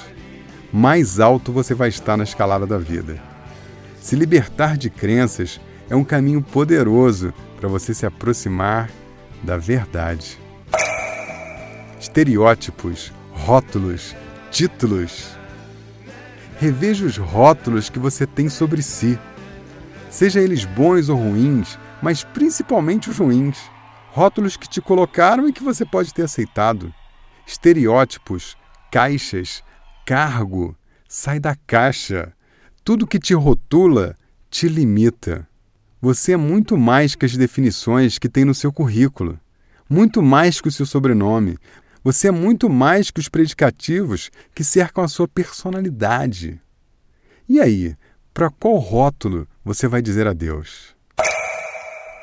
mais 0.71 1.19
alto 1.19 1.51
você 1.51 1.73
vai 1.73 1.89
estar 1.89 2.15
na 2.19 2.25
escalada 2.25 2.67
da 2.67 2.77
vida. 2.77 3.19
Se 4.03 4.15
libertar 4.17 4.77
de 4.77 4.91
crenças 4.91 5.59
é 5.89 5.97
um 5.97 6.05
caminho 6.05 6.43
poderoso 6.43 7.33
para 7.59 7.71
você 7.71 7.95
se 7.95 8.05
aproximar 8.05 8.91
da 9.43 9.57
verdade. 9.57 10.39
Estereótipos, 11.99 13.15
rótulos, 13.33 14.15
títulos 14.51 15.40
reveja 16.61 17.07
os 17.07 17.17
rótulos 17.17 17.89
que 17.89 17.99
você 17.99 18.27
tem 18.27 18.51
sobre 18.51 18.83
si. 18.83 19.19
Seja 20.11 20.43
eles 20.43 20.67
bons 20.67 21.09
ou 21.09 21.17
ruins, 21.17 21.79
mas 22.03 22.23
principalmente 22.23 23.09
os 23.09 23.17
ruins. 23.17 23.59
Rótulos 24.11 24.59
que 24.59 24.69
te 24.69 24.79
colocaram 24.79 25.49
e 25.49 25.55
que 25.55 25.63
você 25.63 25.87
pode 25.87 26.13
ter 26.13 26.25
aceitado. 26.25 26.93
Estereótipos, 27.47 28.59
caixas, 28.93 29.65
cargo. 30.05 30.77
Sai 31.09 31.41
da 31.41 31.57
caixa. 31.67 32.31
Tudo 32.85 33.07
que 33.07 33.19
te 33.19 33.33
rotula 33.33 34.15
te 34.51 34.69
limita. 34.69 35.49
Você 35.99 36.33
é 36.33 36.37
muito 36.37 36.77
mais 36.77 37.15
que 37.15 37.25
as 37.25 37.39
definições 37.39 38.19
que 38.19 38.29
tem 38.29 38.45
no 38.45 38.55
seu 38.55 38.71
currículo, 38.71 39.41
muito 39.89 40.23
mais 40.23 40.61
que 40.61 40.69
o 40.69 40.73
seu 40.73 40.85
sobrenome, 40.85 41.57
você 42.03 42.29
é 42.29 42.31
muito 42.31 42.69
mais 42.69 43.11
que 43.11 43.21
os 43.21 43.29
predicativos 43.29 44.31
que 44.55 44.65
cercam 44.65 45.05
a 45.05 45.09
sua 45.09 45.29
personalidade. 45.29 46.61
E 47.49 47.61
aí, 47.61 47.95
para 48.33 48.51
qual 48.51 48.77
rótulo 48.77 49.47
você 49.65 49.87
vai 49.87 50.01
dizer 50.01 50.27
adeus? 50.27 50.95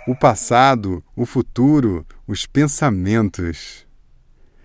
O 0.08 0.16
passado, 0.16 1.04
o 1.16 1.26
futuro, 1.26 2.06
os 2.26 2.46
pensamentos. 2.46 3.86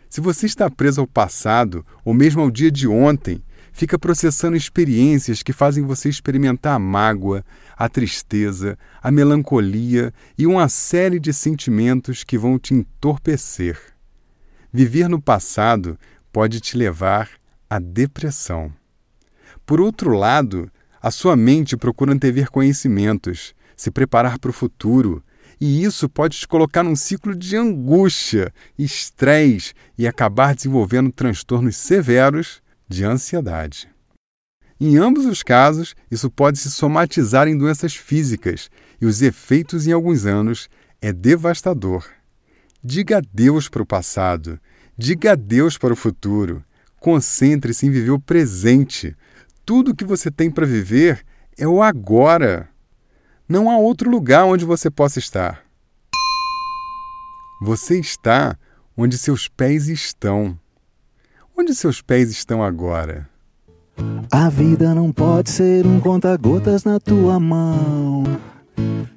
Se 0.08 0.20
você 0.20 0.46
está 0.46 0.70
preso 0.70 1.00
ao 1.00 1.06
passado, 1.06 1.84
ou 2.04 2.14
mesmo 2.14 2.40
ao 2.40 2.50
dia 2.50 2.70
de 2.70 2.86
ontem, 2.86 3.42
fica 3.72 3.98
processando 3.98 4.56
experiências 4.56 5.42
que 5.42 5.52
fazem 5.52 5.84
você 5.84 6.08
experimentar 6.08 6.74
a 6.74 6.78
mágoa, 6.78 7.44
a 7.76 7.88
tristeza, 7.88 8.78
a 9.02 9.10
melancolia 9.10 10.12
e 10.38 10.46
uma 10.46 10.68
série 10.68 11.18
de 11.18 11.32
sentimentos 11.32 12.22
que 12.22 12.38
vão 12.38 12.58
te 12.58 12.72
entorpecer. 12.72 13.91
Viver 14.72 15.06
no 15.08 15.20
passado 15.20 15.98
pode 16.32 16.58
te 16.58 16.78
levar 16.78 17.28
à 17.68 17.78
depressão. 17.78 18.72
Por 19.66 19.80
outro 19.80 20.16
lado, 20.16 20.70
a 21.00 21.10
sua 21.10 21.36
mente 21.36 21.76
procura 21.76 22.12
antever 22.12 22.50
conhecimentos, 22.50 23.54
se 23.76 23.90
preparar 23.90 24.38
para 24.38 24.50
o 24.50 24.54
futuro, 24.54 25.22
e 25.60 25.84
isso 25.84 26.08
pode 26.08 26.38
te 26.38 26.48
colocar 26.48 26.82
num 26.82 26.96
ciclo 26.96 27.36
de 27.36 27.54
angústia, 27.54 28.52
estresse 28.78 29.74
e 29.98 30.06
acabar 30.06 30.54
desenvolvendo 30.54 31.12
transtornos 31.12 31.76
severos 31.76 32.62
de 32.88 33.04
ansiedade. 33.04 33.88
Em 34.80 34.96
ambos 34.96 35.26
os 35.26 35.42
casos, 35.42 35.94
isso 36.10 36.30
pode 36.30 36.58
se 36.58 36.70
somatizar 36.70 37.46
em 37.46 37.56
doenças 37.56 37.94
físicas 37.94 38.70
e 39.00 39.06
os 39.06 39.20
efeitos 39.20 39.86
em 39.86 39.92
alguns 39.92 40.24
anos 40.24 40.68
é 41.00 41.12
devastador. 41.12 42.04
Diga 42.84 43.18
adeus 43.18 43.68
para 43.68 43.82
o 43.82 43.86
passado, 43.86 44.58
diga 44.98 45.32
adeus 45.32 45.78
para 45.78 45.92
o 45.92 45.96
futuro. 45.96 46.64
Concentre-se 46.98 47.86
em 47.86 47.90
viver 47.90 48.10
o 48.10 48.18
presente. 48.18 49.16
Tudo 49.64 49.94
que 49.94 50.04
você 50.04 50.30
tem 50.30 50.50
para 50.50 50.66
viver 50.66 51.24
é 51.56 51.66
o 51.66 51.80
agora. 51.80 52.68
Não 53.48 53.70
há 53.70 53.76
outro 53.76 54.10
lugar 54.10 54.44
onde 54.46 54.64
você 54.64 54.90
possa 54.90 55.20
estar. 55.20 55.62
Você 57.60 58.00
está 58.00 58.58
onde 58.96 59.16
seus 59.16 59.46
pés 59.46 59.88
estão. 59.88 60.58
Onde 61.56 61.74
seus 61.74 62.02
pés 62.02 62.30
estão 62.30 62.64
agora? 62.64 63.28
A 64.30 64.48
vida 64.48 64.92
não 64.94 65.12
pode 65.12 65.50
ser 65.50 65.86
um 65.86 66.00
conta-gotas 66.00 66.82
na 66.82 66.98
tua 66.98 67.38
mão. 67.38 68.24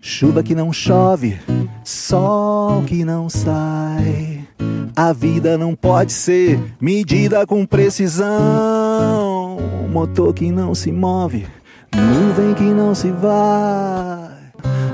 Chuva 0.01 0.43
que 0.43 0.53
não 0.53 0.71
chove, 0.71 1.37
sol 1.83 2.83
que 2.83 3.03
não 3.03 3.27
sai. 3.27 4.47
A 4.95 5.11
vida 5.11 5.57
não 5.57 5.75
pode 5.75 6.13
ser 6.13 6.59
medida 6.79 7.45
com 7.45 7.65
precisão. 7.65 9.57
Motor 9.91 10.33
que 10.33 10.51
não 10.51 10.75
se 10.75 10.91
move, 10.91 11.47
nuvem 11.93 12.53
que 12.53 12.63
não 12.63 12.93
se 12.93 13.09
vai. 13.09 14.35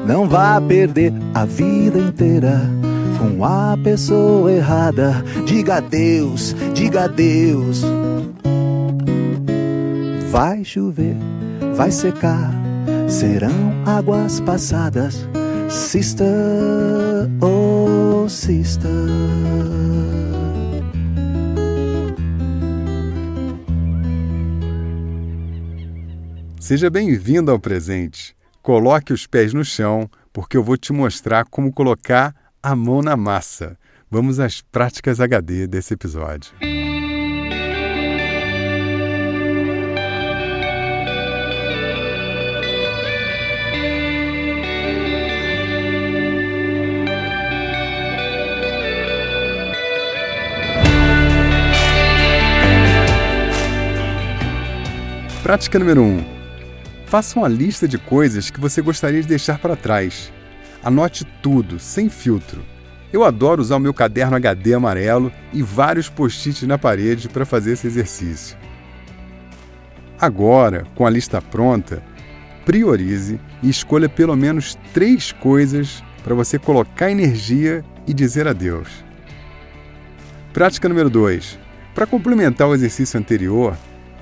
Não 0.08 0.28
vá 0.28 0.60
perder 0.62 1.14
a 1.34 1.46
vida 1.46 2.00
inteira 2.00 2.62
com 3.20 3.44
a 3.46 3.78
pessoa 3.84 4.52
errada. 4.52 5.24
Diga 5.46 5.76
adeus, 5.76 6.56
diga 6.74 7.04
adeus. 7.04 7.84
Vai 10.32 10.64
chover, 10.64 11.18
vai 11.76 11.92
secar 11.92 12.71
serão 13.12 13.84
águas 13.86 14.40
passadas, 14.40 15.28
sister, 15.70 16.28
oh 17.42 18.28
sister. 18.30 18.90
Seja 26.58 26.90
bem-vindo 26.90 27.52
ao 27.52 27.60
presente. 27.60 28.34
Coloque 28.62 29.12
os 29.12 29.28
pés 29.28 29.54
no 29.54 29.66
chão, 29.66 30.10
porque 30.32 30.56
eu 30.56 30.64
vou 30.64 30.78
te 30.78 30.94
mostrar 30.94 31.44
como 31.46 31.74
colocar 31.74 32.34
a 32.64 32.74
mão 32.74 33.02
na 33.02 33.18
massa. 33.18 33.78
Vamos 34.10 34.40
às 34.40 34.62
práticas 34.62 35.20
HD 35.20 35.68
desse 35.68 35.94
episódio. 35.94 36.54
Prática 55.52 55.78
número 55.78 56.02
1. 56.02 56.06
Um. 56.06 56.26
Faça 57.08 57.38
uma 57.38 57.50
lista 57.50 57.86
de 57.86 57.98
coisas 57.98 58.50
que 58.50 58.58
você 58.58 58.82
gostaria 58.82 59.22
de 59.22 59.28
deixar 59.28 59.60
para 59.60 59.76
trás. 59.76 60.32
Anote 60.82 61.26
tudo, 61.44 61.78
sem 61.78 62.08
filtro. 62.08 62.64
Eu 63.12 63.26
adoro 63.26 63.62
usar 63.62 63.76
o 63.76 63.80
meu 63.82 63.94
caderno 63.94 64.38
HD 64.38 64.74
amarelo 64.74 65.30
e 65.52 65.62
vários 65.62 66.08
post-its 66.08 66.64
na 66.64 66.78
parede 66.78 67.28
para 67.28 67.46
fazer 67.46 67.74
esse 67.74 67.86
exercício. 67.86 68.58
Agora, 70.18 70.86
com 70.96 71.06
a 71.06 71.10
lista 71.10 71.42
pronta, 71.42 72.02
priorize 72.64 73.38
e 73.62 73.70
escolha 73.70 74.08
pelo 74.08 74.38
menos 74.38 74.80
três 74.94 75.34
coisas 75.34 76.02
para 76.24 76.34
você 76.34 76.58
colocar 76.58 77.12
energia 77.12 77.84
e 78.08 78.14
dizer 78.14 78.48
adeus. 78.48 79.04
Prática 80.54 80.88
número 80.88 81.10
2. 81.10 81.60
Para 81.94 82.08
complementar 82.08 82.70
o 82.70 82.74
exercício 82.74 83.20
anterior, 83.20 83.76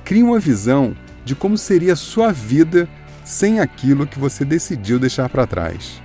crie 0.04 0.24
uma 0.24 0.40
visão 0.40 0.98
de 1.30 1.36
como 1.36 1.60
seria 1.60 1.94
a 1.94 1.96
sua 1.96 2.32
vida 2.32 2.90
sem 3.24 3.60
aquilo 3.60 4.08
que 4.08 4.18
você 4.18 4.44
decidiu 4.44 4.98
deixar 4.98 5.30
para 5.30 5.46
trás. 5.46 6.02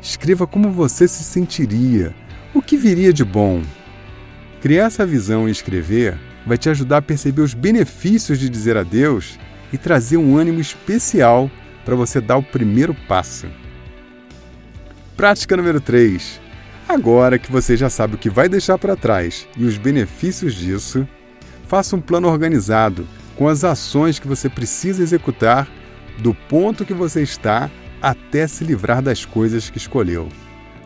Escreva 0.00 0.46
como 0.46 0.70
você 0.70 1.08
se 1.08 1.24
sentiria, 1.24 2.14
o 2.54 2.62
que 2.62 2.76
viria 2.76 3.12
de 3.12 3.24
bom. 3.24 3.60
Criar 4.62 4.84
essa 4.84 5.04
visão 5.04 5.48
e 5.48 5.50
escrever 5.50 6.16
vai 6.46 6.56
te 6.56 6.70
ajudar 6.70 6.98
a 6.98 7.02
perceber 7.02 7.42
os 7.42 7.54
benefícios 7.54 8.38
de 8.38 8.48
dizer 8.48 8.76
adeus 8.76 9.36
e 9.72 9.76
trazer 9.76 10.16
um 10.16 10.38
ânimo 10.38 10.60
especial 10.60 11.50
para 11.84 11.96
você 11.96 12.20
dar 12.20 12.36
o 12.36 12.42
primeiro 12.42 12.94
passo. 13.08 13.48
Prática 15.16 15.56
número 15.56 15.80
3. 15.80 16.40
Agora 16.88 17.36
que 17.36 17.50
você 17.50 17.76
já 17.76 17.90
sabe 17.90 18.14
o 18.14 18.18
que 18.18 18.30
vai 18.30 18.48
deixar 18.48 18.78
para 18.78 18.94
trás 18.94 19.48
e 19.56 19.64
os 19.64 19.76
benefícios 19.76 20.54
disso, 20.54 21.04
faça 21.66 21.96
um 21.96 22.00
plano 22.00 22.28
organizado 22.28 23.04
com 23.40 23.48
as 23.48 23.64
ações 23.64 24.18
que 24.18 24.28
você 24.28 24.50
precisa 24.50 25.02
executar 25.02 25.66
do 26.18 26.34
ponto 26.34 26.84
que 26.84 26.92
você 26.92 27.22
está 27.22 27.70
até 28.02 28.46
se 28.46 28.62
livrar 28.64 29.00
das 29.00 29.24
coisas 29.24 29.70
que 29.70 29.78
escolheu. 29.78 30.28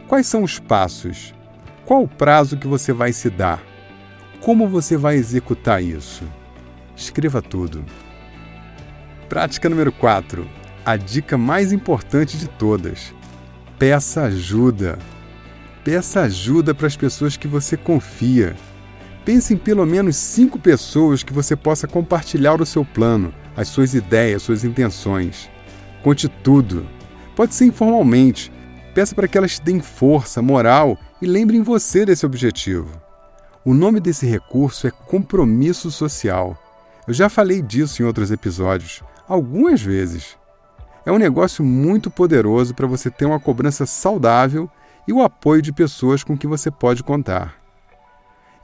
Quais 0.07 0.29
são 0.29 0.45
os 0.45 0.61
passos? 0.61 1.35
Qual 1.85 2.05
o 2.05 2.09
prazo 2.09 2.57
que 2.57 2.69
você 2.69 2.93
vai 2.93 3.13
se 3.13 3.29
dar? 3.29 3.61
Como 4.41 4.69
você 4.69 4.97
vai 4.97 5.17
executar 5.17 5.83
isso? 5.83 6.23
Escreva 6.95 7.43
tudo. 7.43 7.85
Prática 9.29 9.69
número 9.69 9.91
4. 9.91 10.49
A 10.87 10.97
dica 10.97 11.37
mais 11.37 11.73
importante 11.73 12.39
de 12.39 12.47
todas. 12.47 13.13
Peça 13.81 14.27
ajuda. 14.27 14.97
Peça 15.83 16.21
ajuda 16.21 16.73
para 16.73 16.87
as 16.87 16.97
pessoas 16.97 17.37
que 17.37 17.49
você 17.49 17.77
confia. 17.77 18.55
Pense 19.25 19.55
em 19.55 19.57
pelo 19.57 19.87
menos 19.87 20.17
cinco 20.17 20.59
pessoas 20.59 21.23
que 21.23 21.33
você 21.33 21.57
possa 21.57 21.89
compartilhar 21.89 22.61
o 22.61 22.67
seu 22.67 22.85
plano, 22.85 23.33
as 23.57 23.69
suas 23.69 23.95
ideias, 23.95 24.43
suas 24.43 24.65
intenções. 24.65 25.51
Conte 26.03 26.29
tudo. 26.29 26.87
Pode 27.35 27.55
ser 27.55 27.65
informalmente. 27.65 28.53
Peça 28.95 29.15
para 29.15 29.27
que 29.27 29.39
elas 29.39 29.55
te 29.55 29.63
deem 29.63 29.81
força, 29.81 30.43
moral 30.43 30.99
e 31.23 31.27
lembrem 31.27 31.63
você 31.63 32.05
desse 32.05 32.27
objetivo. 32.27 32.91
O 33.65 33.73
nome 33.73 33.99
desse 33.99 34.27
recurso 34.27 34.87
é 34.87 34.91
compromisso 34.91 35.91
social. 35.91 36.57
Eu 37.09 37.15
já 37.15 37.31
falei 37.31 37.63
disso 37.63 38.03
em 38.03 38.05
outros 38.05 38.31
episódios, 38.31 39.03
algumas 39.27 39.81
vezes. 39.81 40.37
É 41.07 41.11
um 41.11 41.19
negócio 41.19 41.65
muito 41.65 42.11
poderoso 42.11 42.75
para 42.75 42.87
você 42.87 43.11
ter 43.11 43.25
uma 43.25 43.41
cobrança 43.41 43.87
saudável 43.87 44.71
e 45.09 45.13
o 45.15 45.23
apoio 45.23 45.63
de 45.63 45.73
pessoas 45.73 46.23
com 46.23 46.37
que 46.37 46.47
você 46.47 46.71
pode 46.71 47.03
contar. 47.03 47.64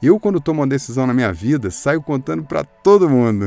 Eu, 0.01 0.19
quando 0.19 0.41
tomo 0.41 0.61
uma 0.61 0.67
decisão 0.67 1.05
na 1.05 1.13
minha 1.13 1.31
vida, 1.31 1.69
saio 1.69 2.01
contando 2.01 2.43
para 2.43 2.63
todo 2.63 3.07
mundo. 3.07 3.45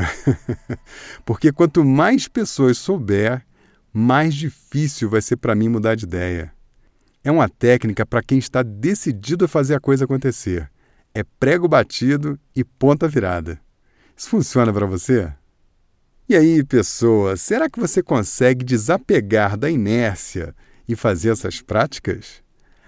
Porque 1.27 1.51
quanto 1.51 1.85
mais 1.85 2.29
pessoas 2.29 2.79
souber, 2.79 3.45
mais 3.93 4.35
difícil 4.35 5.11
vai 5.11 5.21
ser 5.21 5.37
para 5.37 5.55
mim 5.55 5.69
mudar 5.69 5.97
de 5.97 6.05
ideia. 6.05 6.53
É 7.25 7.31
uma 7.33 7.49
técnica 7.49 8.07
para 8.07 8.23
quem 8.23 8.39
está 8.39 8.63
decidido 8.63 9.47
a 9.47 9.49
fazer 9.49 9.75
a 9.75 9.81
coisa 9.81 10.05
acontecer. 10.05 10.71
É 11.13 11.25
prego 11.25 11.67
batido 11.67 12.39
e 12.55 12.63
ponta 12.63 13.09
virada. 13.09 13.61
Isso 14.17 14.29
funciona 14.29 14.73
para 14.73 14.87
você? 14.87 15.33
E 16.29 16.37
aí, 16.37 16.63
pessoa, 16.63 17.37
será 17.37 17.69
que 17.69 17.81
você 17.81 18.01
consegue 18.01 18.65
desapegar 18.65 19.57
da 19.57 19.69
inércia 19.69 20.55
e 20.89 20.95
fazer 20.95 21.31
essas 21.31 21.61
práticas? 21.61 22.43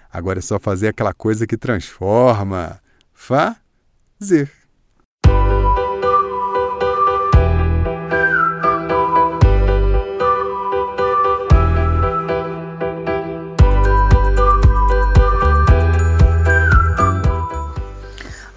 Agora 0.09 0.39
é 0.39 0.41
só 0.41 0.57
fazer 0.57 0.87
aquela 0.87 1.13
coisa 1.13 1.45
que 1.45 1.57
transforma 1.57 2.79
fazer. 3.17 4.49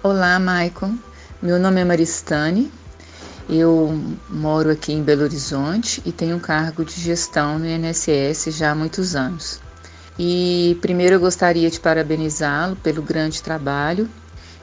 Olá, 0.03 0.39
Maicon. 0.39 0.97
Meu 1.41 1.59
nome 1.59 1.81
é 1.81 1.83
Maristane. 1.83 2.71
Eu 3.49 3.99
moro 4.29 4.69
aqui 4.69 4.93
em 4.93 5.03
Belo 5.03 5.23
Horizonte 5.23 6.01
e 6.05 6.11
tenho 6.11 6.37
um 6.37 6.39
cargo 6.39 6.85
de 6.85 6.93
gestão 6.93 7.59
no 7.59 7.65
INSS 7.65 8.55
já 8.55 8.71
há 8.71 8.75
muitos 8.75 9.15
anos. 9.15 9.59
E 10.17 10.77
primeiro 10.81 11.15
eu 11.15 11.19
gostaria 11.19 11.69
de 11.69 11.79
parabenizá-lo 11.79 12.75
pelo 12.77 13.01
grande 13.01 13.41
trabalho 13.41 14.07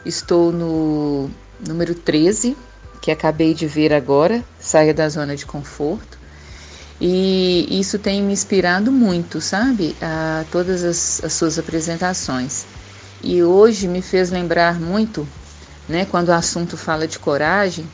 Estou 0.07 0.53
no 0.53 1.29
número 1.67 1.95
13, 1.95 2.57
que 3.03 3.11
acabei 3.11 3.53
de 3.53 3.67
ver 3.67 3.93
agora, 3.93 4.45
saia 4.59 4.95
da 4.95 5.09
zona 5.09 5.37
de 5.37 5.45
conforto. 5.45 6.19
E 7.01 7.67
isso 7.71 7.99
tem 7.99 8.23
me 8.23 8.33
inspirado 8.33 8.91
muito, 8.91 9.41
sabe? 9.41 9.97
A 10.01 10.45
todas 10.51 10.85
as, 10.85 11.23
as 11.25 11.33
suas 11.33 11.59
apresentações. 11.59 12.65
E 13.23 13.43
hoje 13.43 13.89
me 13.89 14.01
fez 14.01 14.31
lembrar 14.31 14.81
muito, 14.81 15.27
né, 15.89 16.05
quando 16.05 16.29
o 16.29 16.33
assunto 16.33 16.77
fala 16.77 17.07
de 17.07 17.19
coragem, 17.19 17.85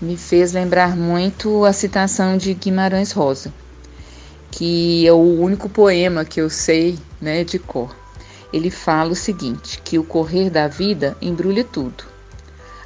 me 0.00 0.16
fez 0.16 0.52
lembrar 0.52 0.96
muito 0.96 1.64
a 1.64 1.72
citação 1.72 2.36
de 2.36 2.54
Guimarães 2.54 3.12
Rosa, 3.12 3.52
que 4.50 5.06
é 5.06 5.12
o 5.12 5.40
único 5.40 5.68
poema 5.68 6.24
que 6.24 6.40
eu 6.40 6.50
sei, 6.50 6.98
né, 7.20 7.44
de 7.44 7.58
cor 7.58 7.99
ele 8.52 8.70
fala 8.70 9.12
o 9.12 9.16
seguinte: 9.16 9.80
que 9.82 9.98
o 9.98 10.04
correr 10.04 10.50
da 10.50 10.68
vida 10.68 11.16
embrulha 11.20 11.64
tudo. 11.64 12.04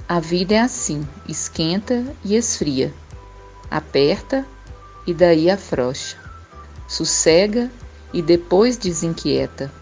A 0.07 0.21
vida 0.21 0.55
é 0.55 0.61
assim, 0.61 1.07
esquenta 1.27 2.05
e 2.23 2.37
esfria, 2.37 2.93
aperta 3.71 4.47
e 5.07 5.15
daí 5.15 5.51
afrouxa, 5.51 6.17
sossega 6.87 7.71
e 8.13 8.21
depois 8.21 8.77
desinquieta. 8.77 9.73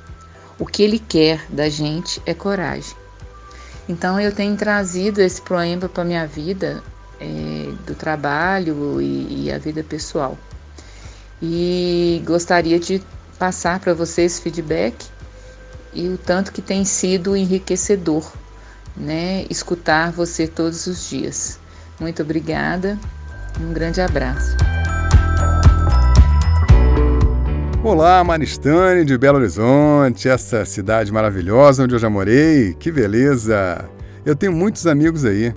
O 0.58 0.66
que 0.66 0.82
ele 0.82 1.00
quer 1.00 1.44
da 1.48 1.68
gente 1.68 2.22
é 2.24 2.32
coragem. 2.32 2.94
Então 3.88 4.20
eu 4.20 4.32
tenho 4.32 4.56
trazido 4.56 5.20
esse 5.20 5.42
poema 5.42 5.88
para 5.88 6.04
minha 6.04 6.24
vida 6.24 6.82
é, 7.20 7.72
do 7.84 7.94
trabalho 7.96 9.02
e, 9.02 9.46
e 9.46 9.52
a 9.52 9.58
vida 9.58 9.82
pessoal. 9.82 10.38
E 11.42 12.22
gostaria 12.24 12.78
de 12.78 13.02
passar 13.40 13.80
para 13.80 13.92
vocês 13.92 14.38
feedback 14.38 15.11
e 15.92 16.08
o 16.08 16.16
tanto 16.16 16.52
que 16.52 16.62
tem 16.62 16.84
sido 16.84 17.36
enriquecedor, 17.36 18.32
né, 18.96 19.44
escutar 19.50 20.12
você 20.12 20.46
todos 20.46 20.86
os 20.86 21.08
dias. 21.08 21.58
Muito 22.00 22.22
obrigada. 22.22 22.98
Um 23.60 23.72
grande 23.72 24.00
abraço. 24.00 24.56
Olá, 27.84 28.22
Maristane 28.22 29.04
de 29.04 29.18
Belo 29.18 29.38
Horizonte, 29.38 30.28
essa 30.28 30.64
cidade 30.64 31.12
maravilhosa 31.12 31.82
onde 31.82 31.94
eu 31.94 31.98
já 31.98 32.08
morei. 32.08 32.74
Que 32.74 32.92
beleza! 32.92 33.84
Eu 34.24 34.36
tenho 34.36 34.52
muitos 34.52 34.86
amigos 34.86 35.24
aí. 35.24 35.52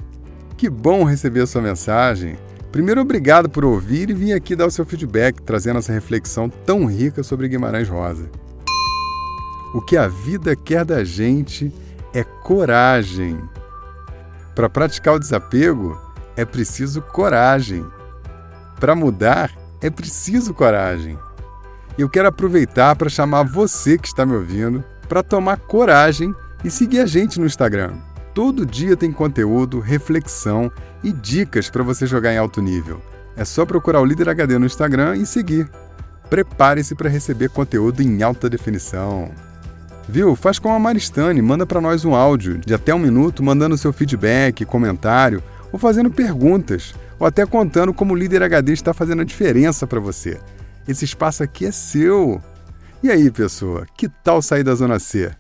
Que 0.58 0.70
bom 0.70 1.04
receber 1.04 1.42
a 1.42 1.48
sua 1.48 1.62
mensagem. 1.62 2.36
Primeiro, 2.72 3.00
obrigado 3.00 3.48
por 3.48 3.64
ouvir 3.64 4.10
e 4.10 4.14
vir 4.14 4.34
aqui 4.34 4.56
dar 4.56 4.66
o 4.66 4.72
seu 4.72 4.86
feedback, 4.86 5.42
trazendo 5.42 5.80
essa 5.80 5.94
reflexão 5.94 6.50
tão 6.50 6.86
rica 6.86 7.24
sobre 7.24 7.48
Guimarães 7.48 7.88
Rosa. 7.88 8.30
O 9.76 9.82
que 9.82 9.98
a 9.98 10.08
vida 10.08 10.56
quer 10.56 10.86
da 10.86 11.04
gente 11.04 11.70
é 12.14 12.24
coragem. 12.24 13.38
Para 14.56 14.70
praticar 14.70 15.16
o 15.16 15.20
desapego, 15.20 16.00
é 16.38 16.46
preciso 16.46 17.02
coragem. 17.02 17.86
Para 18.80 18.96
mudar, 18.96 19.52
é 19.82 19.90
preciso 19.90 20.54
coragem. 20.54 21.20
E 21.98 22.02
eu 22.02 22.08
quero 22.08 22.30
aproveitar 22.30 22.96
para 22.96 23.10
chamar 23.10 23.44
você 23.44 23.98
que 23.98 24.08
está 24.08 24.26
me 24.26 24.34
ouvindo 24.34 24.82
para 25.10 25.22
tomar 25.22 25.58
coragem 25.58 26.34
e 26.64 26.72
seguir 26.72 27.02
a 27.02 27.06
gente 27.06 27.38
no 27.38 27.46
Instagram. 27.46 27.96
Todo 28.34 28.66
dia 28.66 28.96
tem 28.96 29.12
conteúdo, 29.12 29.82
reflexão 29.82 30.72
e 31.04 31.12
dicas 31.12 31.70
para 31.70 31.84
você 31.84 32.08
jogar 32.08 32.32
em 32.32 32.38
alto 32.38 32.62
nível. 32.62 33.02
É 33.36 33.44
só 33.44 33.66
procurar 33.66 34.00
o 34.00 34.06
Líder 34.06 34.30
HD 34.30 34.58
no 34.58 34.68
Instagram 34.68 35.18
e 35.18 35.26
seguir. 35.26 35.70
Prepare-se 36.30 36.96
para 36.96 37.10
receber 37.10 37.50
conteúdo 37.50 38.02
em 38.02 38.24
alta 38.24 38.50
definição. 38.50 39.34
Viu? 40.08 40.36
Faz 40.36 40.60
como 40.60 40.76
a 40.76 40.80
Maristane, 40.80 41.42
manda 41.42 41.66
para 41.66 41.82
nós 41.82 42.06
um 42.06 42.14
áudio 42.14 42.58
de 42.60 42.74
até 42.74 42.94
um 42.94 43.00
minuto, 43.00 43.44
mandando 43.44 43.78
seu 43.78 43.92
feedback, 43.92 44.64
comentário, 44.66 45.44
ou 45.72 45.80
fazendo 45.80 46.12
perguntas, 46.12 46.94
ou 47.20 47.26
até 47.26 47.46
contando 47.46 47.94
como 47.94 48.14
o 48.14 48.18
líder 48.18 48.44
HD 48.44 48.74
está 48.74 48.94
fazendo 48.94 49.22
a 49.22 49.26
diferença 49.26 49.88
para 49.88 50.00
você. 50.00 50.40
Esse 50.88 51.06
espaço 51.06 51.42
aqui 51.42 51.66
é 51.66 51.72
seu. 51.72 52.42
E 53.02 53.10
aí, 53.10 53.32
pessoa, 53.32 53.86
que 53.98 54.08
tal 54.08 54.42
sair 54.42 54.64
da 54.64 54.76
Zona 54.76 55.00
C? 55.00 55.32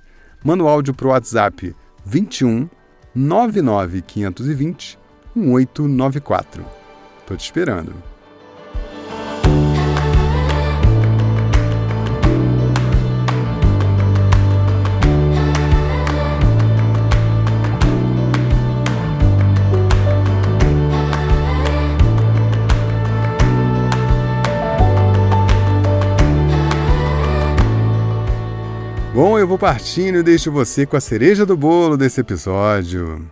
Manda 0.43 0.63
o 0.63 0.67
um 0.67 0.69
áudio 0.69 0.93
para 0.93 1.07
o 1.07 1.11
WhatsApp 1.11 1.75
21 2.05 2.67
99 3.13 4.01
520 4.01 4.99
1894. 5.35 6.65
Tô 7.25 7.35
te 7.35 7.45
esperando. 7.45 8.14
Bom, 29.15 29.39
eu 29.39 29.47
vou 29.47 29.57
partindo 29.57 30.17
e 30.17 30.23
deixo 30.23 30.51
você 30.51 30.85
com 30.85 30.97
a 30.97 30.99
cereja 30.99 31.45
do 31.45 31.55
bolo 31.55 31.95
desse 31.95 32.19
episódio. 32.19 33.25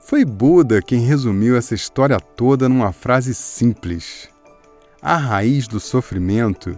Foi 0.00 0.24
Buda 0.24 0.82
quem 0.82 0.98
resumiu 0.98 1.56
essa 1.56 1.76
história 1.76 2.18
toda 2.18 2.68
numa 2.68 2.90
frase 2.90 3.32
simples. 3.32 4.28
A 5.00 5.14
raiz 5.14 5.68
do 5.68 5.78
sofrimento 5.78 6.76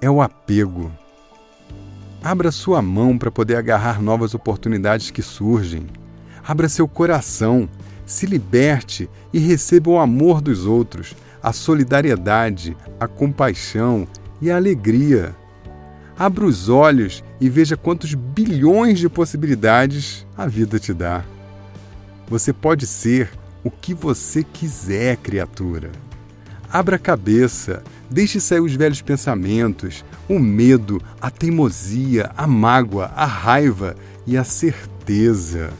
é 0.00 0.10
o 0.10 0.22
apego. 0.22 0.90
Abra 2.24 2.50
sua 2.50 2.80
mão 2.80 3.18
para 3.18 3.30
poder 3.30 3.56
agarrar 3.56 4.00
novas 4.00 4.32
oportunidades 4.32 5.10
que 5.10 5.20
surgem. 5.20 5.86
Abra 6.42 6.70
seu 6.70 6.88
coração, 6.88 7.68
se 8.06 8.24
liberte 8.24 9.06
e 9.34 9.38
receba 9.38 9.90
o 9.90 9.98
amor 9.98 10.40
dos 10.40 10.64
outros, 10.64 11.14
a 11.42 11.52
solidariedade, 11.52 12.74
a 12.98 13.06
compaixão 13.06 14.08
e 14.40 14.50
a 14.50 14.56
alegria. 14.56 15.36
Abra 16.18 16.46
os 16.46 16.70
olhos 16.70 17.22
e 17.42 17.48
veja 17.48 17.76
quantos 17.76 18.14
bilhões 18.14 19.00
de 19.00 19.08
possibilidades 19.08 20.24
a 20.38 20.46
vida 20.46 20.78
te 20.78 20.94
dá. 20.94 21.24
Você 22.28 22.52
pode 22.52 22.86
ser 22.86 23.30
o 23.64 23.70
que 23.70 23.92
você 23.92 24.44
quiser, 24.44 25.16
criatura. 25.16 25.90
Abra 26.72 26.94
a 26.94 27.00
cabeça, 27.00 27.82
deixe 28.08 28.38
sair 28.38 28.60
os 28.60 28.76
velhos 28.76 29.02
pensamentos, 29.02 30.04
o 30.28 30.38
medo, 30.38 31.02
a 31.20 31.32
teimosia, 31.32 32.30
a 32.36 32.46
mágoa, 32.46 33.06
a 33.06 33.26
raiva 33.26 33.96
e 34.24 34.36
a 34.36 34.44
certeza. 34.44 35.70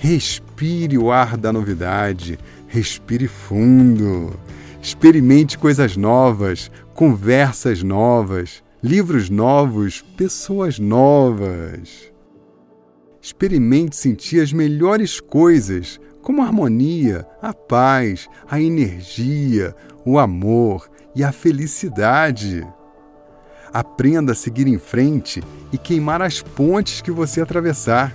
Respire 0.00 0.98
o 0.98 1.12
ar 1.12 1.36
da 1.36 1.52
novidade, 1.52 2.40
respire 2.66 3.28
fundo. 3.28 4.34
Experimente 4.82 5.56
coisas 5.58 5.96
novas, 5.96 6.72
conversas 6.92 7.84
novas, 7.84 8.63
livros 8.84 9.30
novos, 9.30 10.02
pessoas 10.14 10.78
novas. 10.78 12.12
Experimente 13.18 13.96
sentir 13.96 14.42
as 14.42 14.52
melhores 14.52 15.20
coisas, 15.20 15.98
como 16.20 16.42
a 16.42 16.44
harmonia, 16.44 17.26
a 17.40 17.54
paz, 17.54 18.28
a 18.46 18.60
energia, 18.60 19.74
o 20.04 20.18
amor 20.18 20.86
e 21.14 21.24
a 21.24 21.32
felicidade. 21.32 22.62
Aprenda 23.72 24.32
a 24.32 24.34
seguir 24.34 24.66
em 24.66 24.78
frente 24.78 25.42
e 25.72 25.78
queimar 25.78 26.20
as 26.20 26.42
pontes 26.42 27.00
que 27.00 27.10
você 27.10 27.40
atravessar. 27.40 28.14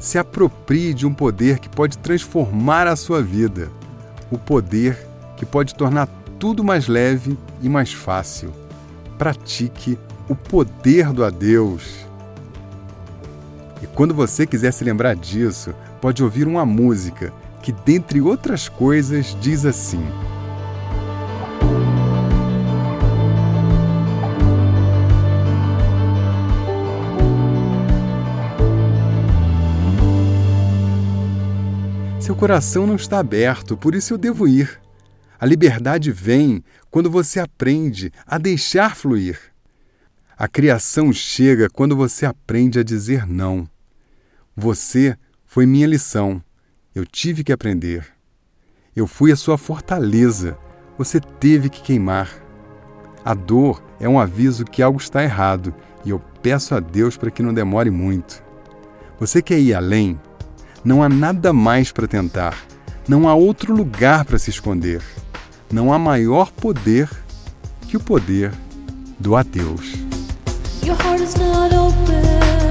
Se 0.00 0.16
aproprie 0.16 0.94
de 0.94 1.06
um 1.06 1.12
poder 1.12 1.58
que 1.58 1.68
pode 1.68 1.98
transformar 1.98 2.86
a 2.86 2.96
sua 2.96 3.22
vida. 3.22 3.70
O 4.30 4.38
poder 4.38 4.96
que 5.36 5.44
pode 5.44 5.74
tornar 5.74 6.08
tudo 6.38 6.64
mais 6.64 6.88
leve 6.88 7.36
e 7.60 7.68
mais 7.68 7.92
fácil. 7.92 8.61
Pratique 9.22 9.96
o 10.28 10.34
poder 10.34 11.12
do 11.12 11.24
adeus. 11.24 12.08
E 13.80 13.86
quando 13.86 14.12
você 14.12 14.44
quiser 14.44 14.72
se 14.72 14.82
lembrar 14.82 15.14
disso, 15.14 15.72
pode 16.00 16.24
ouvir 16.24 16.44
uma 16.44 16.66
música 16.66 17.32
que, 17.62 17.70
dentre 17.70 18.20
outras 18.20 18.68
coisas, 18.68 19.36
diz 19.40 19.64
assim. 19.64 20.04
Seu 32.18 32.34
coração 32.34 32.88
não 32.88 32.96
está 32.96 33.20
aberto, 33.20 33.76
por 33.76 33.94
isso 33.94 34.14
eu 34.14 34.18
devo 34.18 34.48
ir. 34.48 34.81
A 35.42 35.44
liberdade 35.44 36.12
vem 36.12 36.62
quando 36.88 37.10
você 37.10 37.40
aprende 37.40 38.12
a 38.24 38.38
deixar 38.38 38.94
fluir. 38.94 39.40
A 40.38 40.46
criação 40.46 41.12
chega 41.12 41.68
quando 41.68 41.96
você 41.96 42.24
aprende 42.24 42.78
a 42.78 42.84
dizer 42.84 43.26
não. 43.26 43.68
Você 44.56 45.16
foi 45.44 45.66
minha 45.66 45.88
lição. 45.88 46.40
Eu 46.94 47.04
tive 47.04 47.42
que 47.42 47.52
aprender. 47.52 48.06
Eu 48.94 49.08
fui 49.08 49.32
a 49.32 49.36
sua 49.36 49.58
fortaleza. 49.58 50.56
Você 50.96 51.18
teve 51.18 51.68
que 51.68 51.82
queimar. 51.82 52.30
A 53.24 53.34
dor 53.34 53.82
é 53.98 54.08
um 54.08 54.20
aviso 54.20 54.64
que 54.64 54.80
algo 54.80 55.00
está 55.00 55.24
errado 55.24 55.74
e 56.04 56.10
eu 56.10 56.20
peço 56.40 56.72
a 56.72 56.78
Deus 56.78 57.16
para 57.16 57.32
que 57.32 57.42
não 57.42 57.52
demore 57.52 57.90
muito. 57.90 58.40
Você 59.18 59.42
quer 59.42 59.58
ir 59.58 59.74
além? 59.74 60.20
Não 60.84 61.02
há 61.02 61.08
nada 61.08 61.52
mais 61.52 61.90
para 61.90 62.06
tentar. 62.06 62.56
Não 63.08 63.28
há 63.28 63.34
outro 63.34 63.74
lugar 63.74 64.24
para 64.24 64.38
se 64.38 64.48
esconder. 64.48 65.02
Não 65.72 65.90
há 65.90 65.98
maior 65.98 66.52
poder 66.52 67.08
que 67.88 67.96
o 67.96 68.00
poder 68.00 68.52
do 69.18 69.34
adeus. 69.34 69.94
Your 70.84 70.96
heart 71.02 71.22
is 71.22 71.34
not 71.36 71.74
open, 71.74 72.61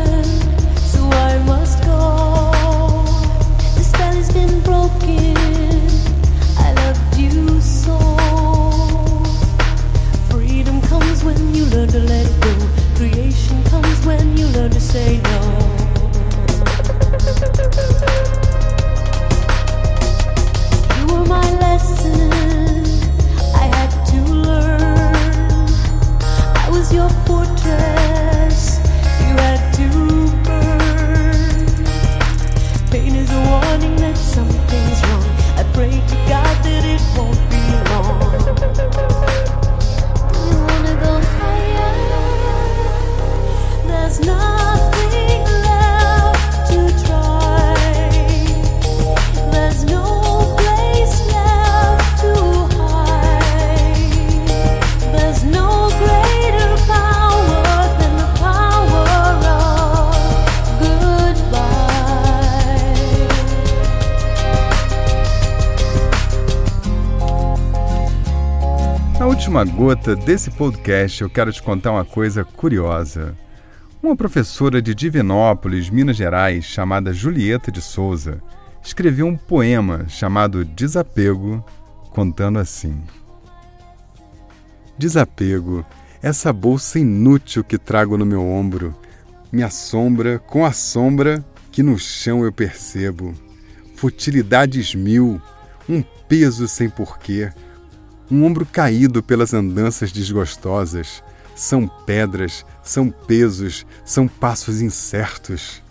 última 69.41 69.65
gota 69.65 70.15
desse 70.15 70.51
podcast, 70.51 71.19
eu 71.19 71.27
quero 71.27 71.51
te 71.51 71.63
contar 71.63 71.93
uma 71.93 72.05
coisa 72.05 72.43
curiosa. 72.43 73.35
Uma 74.01 74.15
professora 74.15 74.79
de 74.79 74.93
Divinópolis, 74.93 75.89
Minas 75.89 76.15
Gerais, 76.15 76.63
chamada 76.63 77.11
Julieta 77.11 77.71
de 77.71 77.81
Souza, 77.81 78.39
escreveu 78.83 79.25
um 79.25 79.35
poema 79.35 80.07
chamado 80.07 80.63
Desapego, 80.63 81.65
contando 82.11 82.59
assim: 82.59 83.01
Desapego, 84.95 85.83
essa 86.21 86.53
bolsa 86.53 86.99
inútil 86.99 87.63
que 87.63 87.79
trago 87.79 88.19
no 88.19 88.25
meu 88.27 88.47
ombro, 88.47 88.95
me 89.51 89.63
assombra 89.63 90.37
com 90.37 90.63
a 90.63 90.71
sombra 90.71 91.43
que 91.71 91.81
no 91.81 91.97
chão 91.97 92.45
eu 92.45 92.53
percebo. 92.53 93.33
Futilidades 93.95 94.93
mil, 94.93 95.41
um 95.89 96.03
peso 96.29 96.67
sem 96.67 96.87
porquê, 96.87 97.51
um 98.31 98.45
ombro 98.45 98.65
caído 98.65 99.21
pelas 99.21 99.53
andanças 99.53 100.11
desgostosas. 100.11 101.21
São 101.53 101.85
pedras, 102.05 102.65
são 102.81 103.09
pesos, 103.09 103.85
são 104.05 104.25
passos 104.25 104.81
incertos. 104.81 105.83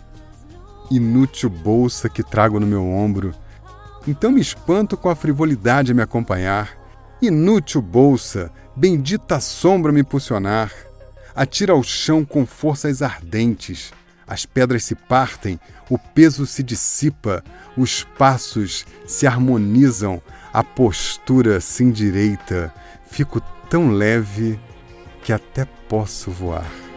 Inútil 0.89 1.51
bolsa 1.51 2.09
que 2.09 2.23
trago 2.23 2.59
no 2.59 2.65
meu 2.65 2.83
ombro. 2.83 3.31
Então 4.07 4.31
me 4.31 4.41
espanto 4.41 4.97
com 4.97 5.07
a 5.07 5.15
frivolidade 5.15 5.91
a 5.91 5.95
me 5.95 6.01
acompanhar. 6.01 6.75
Inútil 7.21 7.81
bolsa, 7.81 8.51
bendita 8.75 9.39
sombra 9.39 9.91
me 9.91 10.01
impulsionar. 10.01 10.73
Atira 11.35 11.73
ao 11.73 11.83
chão 11.83 12.25
com 12.25 12.45
forças 12.45 13.03
ardentes. 13.03 13.93
As 14.27 14.45
pedras 14.45 14.83
se 14.83 14.95
partem, 14.95 15.59
o 15.89 15.97
peso 15.97 16.45
se 16.45 16.63
dissipa, 16.63 17.43
os 17.75 18.03
passos 18.17 18.85
se 19.05 19.27
harmonizam, 19.27 20.21
a 20.53 20.63
postura 20.63 21.59
se 21.59 21.83
endireita. 21.83 22.73
Fico 23.09 23.41
tão 23.69 23.91
leve 23.91 24.59
que 25.23 25.33
até 25.33 25.65
posso 25.87 26.31
voar. 26.31 26.90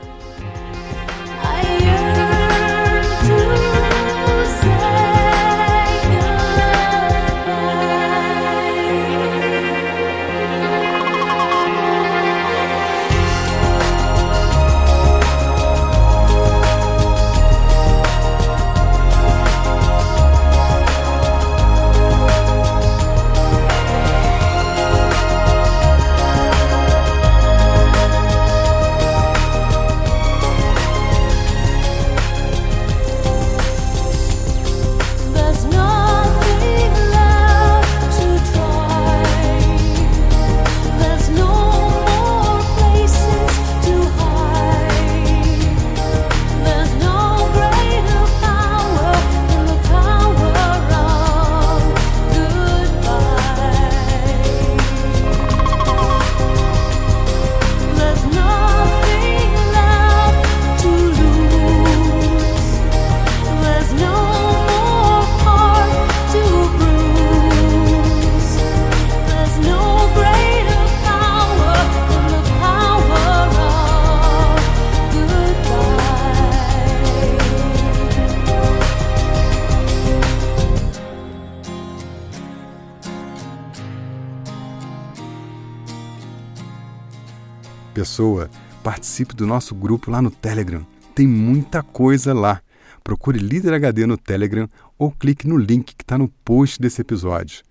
Pessoa, 88.14 88.48
participe 88.84 89.34
do 89.34 89.44
nosso 89.44 89.74
grupo 89.74 90.08
lá 90.08 90.22
no 90.22 90.30
Telegram. 90.30 90.86
Tem 91.16 91.26
muita 91.26 91.82
coisa 91.82 92.32
lá. 92.32 92.60
Procure 93.02 93.40
Líder 93.40 93.74
HD 93.74 94.06
no 94.06 94.16
Telegram 94.16 94.70
ou 94.96 95.10
clique 95.10 95.48
no 95.48 95.56
link 95.56 95.96
que 95.96 96.04
está 96.04 96.16
no 96.16 96.28
post 96.44 96.80
desse 96.80 97.00
episódio. 97.00 97.64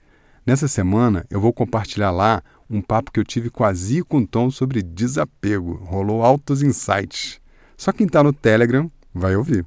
Nessa 0.46 0.68
semana 0.68 1.26
eu 1.30 1.40
vou 1.40 1.54
compartilhar 1.54 2.12
lá 2.12 2.44
um 2.70 2.82
papo 2.82 3.10
que 3.10 3.22
eu 3.22 3.24
tive 3.24 3.50
com 3.50 3.64
a 3.64 3.72
com 4.06 4.26
Tom 4.26 4.52
sobre 4.52 4.84
desapego. 4.84 5.76
Rolou 5.86 6.22
altos 6.22 6.62
insights. 6.62 7.40
Só 7.78 7.94
quem 7.94 8.06
está 8.06 8.22
no 8.22 8.34
Telegram 8.34 8.92
vai 9.14 9.38
ouvir. 9.38 9.66